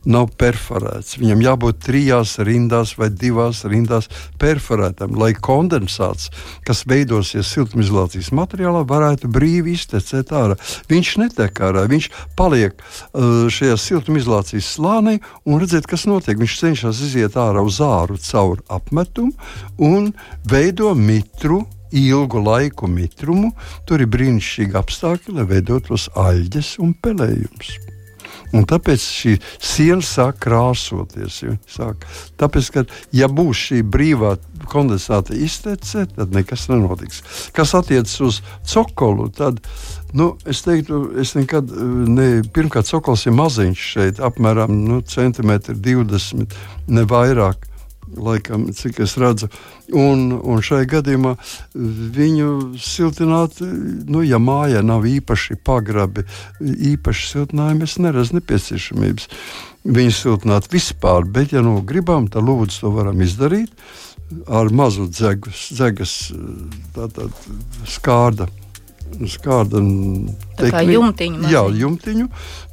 nav 0.10 0.32
perforēts. 0.40 1.20
Viņam 1.22 1.44
jābūt 1.46 1.82
trijās 1.86 2.38
rindās 2.42 2.96
vai 2.98 3.12
divās 3.14 3.62
rindās 3.70 4.10
perforētam, 4.42 5.14
lai 5.20 5.36
kondensāts, 5.38 6.32
kas 6.66 6.86
veidosies 6.90 7.52
siltumizolācijas 7.54 8.32
materiālā, 8.34 8.82
varētu 8.90 9.30
brīvi 9.30 9.78
iztecēt 9.78 10.34
ārā. 10.34 10.58
Viņš 10.90 11.16
netek 11.22 11.62
ārā, 11.70 11.86
viņš 11.92 12.10
paliek 12.40 12.74
uh, 12.82 13.46
šajā 13.54 13.78
siltumizolācijas 13.78 14.74
slānī 14.80 15.20
un 15.46 15.62
redziet, 15.62 15.86
kas 15.90 16.08
notiek. 16.10 16.40
Viņš 16.40 16.60
cenšas 16.64 17.04
iziet 17.06 17.38
ārā 17.38 17.62
uz 17.62 17.78
āru 17.84 18.18
caur 18.26 18.64
apmetumu 18.74 19.36
un 19.78 20.16
veido 20.50 20.96
mitru 20.98 21.68
ilgu 21.92 22.44
laiku 22.44 22.90
mitrumu, 22.92 23.54
tur 23.86 24.04
ir 24.04 24.12
brīnišķīgi 24.14 24.78
apstākļi, 24.80 25.38
lai 25.40 25.48
veidotos 25.56 26.10
aļģes 26.18 26.76
un 26.84 26.94
pelējums. 27.02 27.78
Un 28.56 28.66
tāpēc 28.66 29.04
šī 29.04 29.36
siena 29.62 30.06
sāk 30.06 30.40
krāsoties. 30.42 31.44
Sāk. 31.70 32.06
Tāpēc, 32.42 32.70
ka, 32.74 32.84
ja 33.14 33.30
būs 33.30 33.66
šī 33.68 33.82
brīvā 33.86 34.36
kondensāta 34.70 35.38
iztece, 35.38 36.08
tad 36.16 36.34
nekas 36.34 36.66
nenotiks. 36.72 37.22
Kas 37.54 37.76
attiecas 37.78 38.16
uz 38.26 38.42
cokolu, 38.70 39.30
tad 39.38 39.62
nu, 40.18 40.32
es 40.50 40.64
teiktu, 40.66 41.04
es 41.22 41.36
nekad, 41.38 41.70
ne, 42.10 42.30
pirmkārt, 42.54 42.90
cokols 42.90 43.28
ir 43.30 43.38
maziņš 43.38 43.88
šeit, 43.94 44.22
apmēram 44.26 44.74
nu, 44.88 45.02
centimetri 45.06 45.78
20, 45.78 46.58
ne 46.90 47.06
vairāk 47.10 47.70
laikam, 48.18 48.68
cik 48.74 49.00
es 49.06 49.16
redzu. 49.20 49.50
Un, 49.96 50.30
un 50.34 50.62
šai 50.66 50.84
gadījumā 50.90 51.36
viņu 52.16 52.50
siltināt, 52.82 53.62
nu, 53.62 54.24
ja 54.26 54.42
mājā 54.42 54.84
nav 54.86 55.08
īpaši 55.10 55.60
pagrabi, 55.66 56.26
īpaši 56.94 57.32
siltinājumi, 57.34 57.88
es 57.88 57.98
neredzu 58.02 58.40
nepieciešamības 58.40 59.30
viņu 59.90 60.16
siltināt 60.16 60.70
vispār. 60.74 61.26
Bet, 61.26 61.56
ja 61.56 61.64
nu 61.66 61.80
gribam, 61.86 62.30
tad 62.32 62.48
lūdzu 62.48 62.86
to 62.86 62.94
varam 62.96 63.22
izdarīt 63.26 63.74
ar 64.46 64.70
mazu 64.70 65.08
dzegas, 65.10 65.70
dzegas 65.74 66.16
skārdu 67.90 68.46
kāda 69.44 69.82
jumtiņa. 70.94 71.50
Jā, 71.52 71.64
jumtiņu 71.82 72.28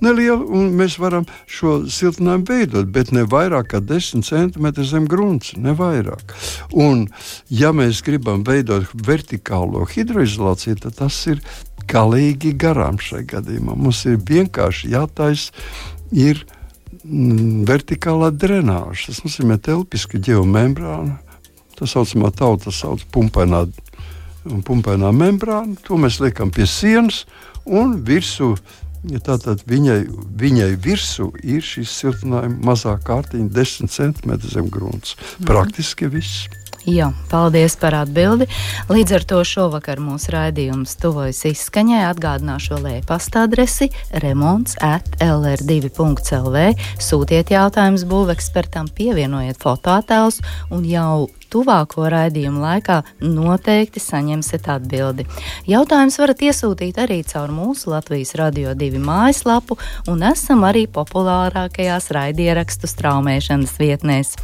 nelielu, 0.04 0.48
un 0.58 0.72
mēs 0.78 0.98
varam 1.02 1.26
šo 1.50 1.78
siltinājumu 1.90 2.48
veidot, 2.50 2.90
bet 2.92 3.12
ne 3.16 3.26
vairāk 3.28 3.72
kā 3.74 3.80
10 3.80 4.26
cm 4.26 4.70
zem 4.86 5.08
grunts, 5.10 5.54
ne 5.56 5.74
vairāk. 5.76 6.36
Un, 6.74 7.06
ja 7.48 7.72
mēs 7.76 8.02
gribam 8.06 8.44
veidot 8.46 8.90
vertikālo 9.06 9.86
hidroizolāciju, 9.90 10.80
tad 10.84 11.00
tas 11.00 11.20
ir 11.30 11.42
galīgi 11.90 12.54
garām 12.58 12.98
šai 13.02 13.24
gadījumā. 13.30 13.76
Mums 13.78 14.04
ir 14.10 14.18
vienkārši 14.18 14.92
jātaisa 14.94 15.52
ir 16.12 16.42
mm, 17.04 17.64
vertikālā 17.68 18.32
drenāža. 18.34 19.10
Tas 19.10 19.22
nozīmē 19.24 19.58
telpiska 19.62 20.20
geomembrāna. 20.22 21.20
Tā 21.76 21.84
saucamā 21.84 22.30
tauta 22.32 22.72
sauc 22.72 23.02
pumpainā 23.12 23.66
un 24.50 24.64
pumpainā 24.66 25.12
membrāna. 25.14 25.76
To 25.86 25.98
mēs 26.00 26.20
liekam 26.22 26.52
pie 26.54 26.66
sienas 26.70 27.24
un 27.64 27.98
virsū. 28.06 28.54
Ja 29.06 29.20
tātad 29.22 29.60
viņai, 29.70 30.00
viņai 30.40 30.70
virsū 30.82 31.28
ir 31.46 31.62
šis 31.62 31.92
siltinājums 31.94 32.62
mazā 32.66 32.96
kārtiņa, 33.06 33.52
10 33.54 33.92
cm 33.92 34.38
zem 34.50 34.70
grunts. 34.72 35.14
Mhm. 35.14 35.46
Praktiski 35.46 36.10
viss. 36.10 36.48
Jā, 36.86 37.08
paldies 37.26 37.74
par 37.82 37.96
atbildi. 37.98 38.46
Līdz 38.86 39.14
ar 39.16 39.24
to 39.26 39.40
šovakar 39.42 39.98
mūsu 39.98 40.30
raidījums 40.30 40.92
tuvojas 41.02 41.40
izskaņai. 41.50 42.04
Atgādināšu 42.12 42.76
vēl 42.76 43.00
e-pasta 43.00 43.42
adresi 43.48 43.88
remonds 44.22 44.78
at 44.78 45.08
lr2.lv. 45.18 46.62
Sūtiet 47.02 47.50
jautājumus 47.50 48.06
būvekspertam, 48.06 48.86
pievienojiet 48.94 49.58
fotoattēlus 49.58 50.38
un 50.70 50.86
jau 50.86 51.26
tuvāko 51.52 52.06
raidījumu 52.12 52.62
laikā 52.62 53.00
noteikti 53.22 54.02
saņemsiet 54.02 54.68
atbildi. 54.72 55.26
Jautājumus 55.70 56.18
varat 56.20 56.42
iesūtīt 56.48 57.00
arī 57.02 57.20
caur 57.28 57.52
mūsu 57.54 57.92
Latvijas 57.92 58.34
Radio 58.38 58.74
2 58.78 59.02
mājaslapu 59.02 59.78
un 60.12 60.24
esam 60.26 60.66
arī 60.68 60.86
populārākajās 60.90 62.10
raidierakstu 62.16 62.90
straumēšanas 62.90 63.76
vietnēs. 63.80 64.34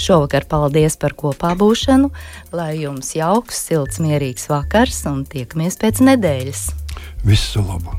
Šovakar 0.00 0.46
paldies 0.48 0.98
par 1.00 1.16
kopā 1.18 1.54
būšanu, 1.58 2.12
lai 2.54 2.72
jums 2.84 3.14
jauks, 3.18 3.66
silts, 3.68 4.00
mierīgs 4.02 4.48
vakars 4.52 5.04
un 5.10 5.26
tiekamies 5.28 5.78
pēc 5.82 6.04
nedēļas. 6.12 6.66
Visu 7.26 7.62
labu! 7.66 7.98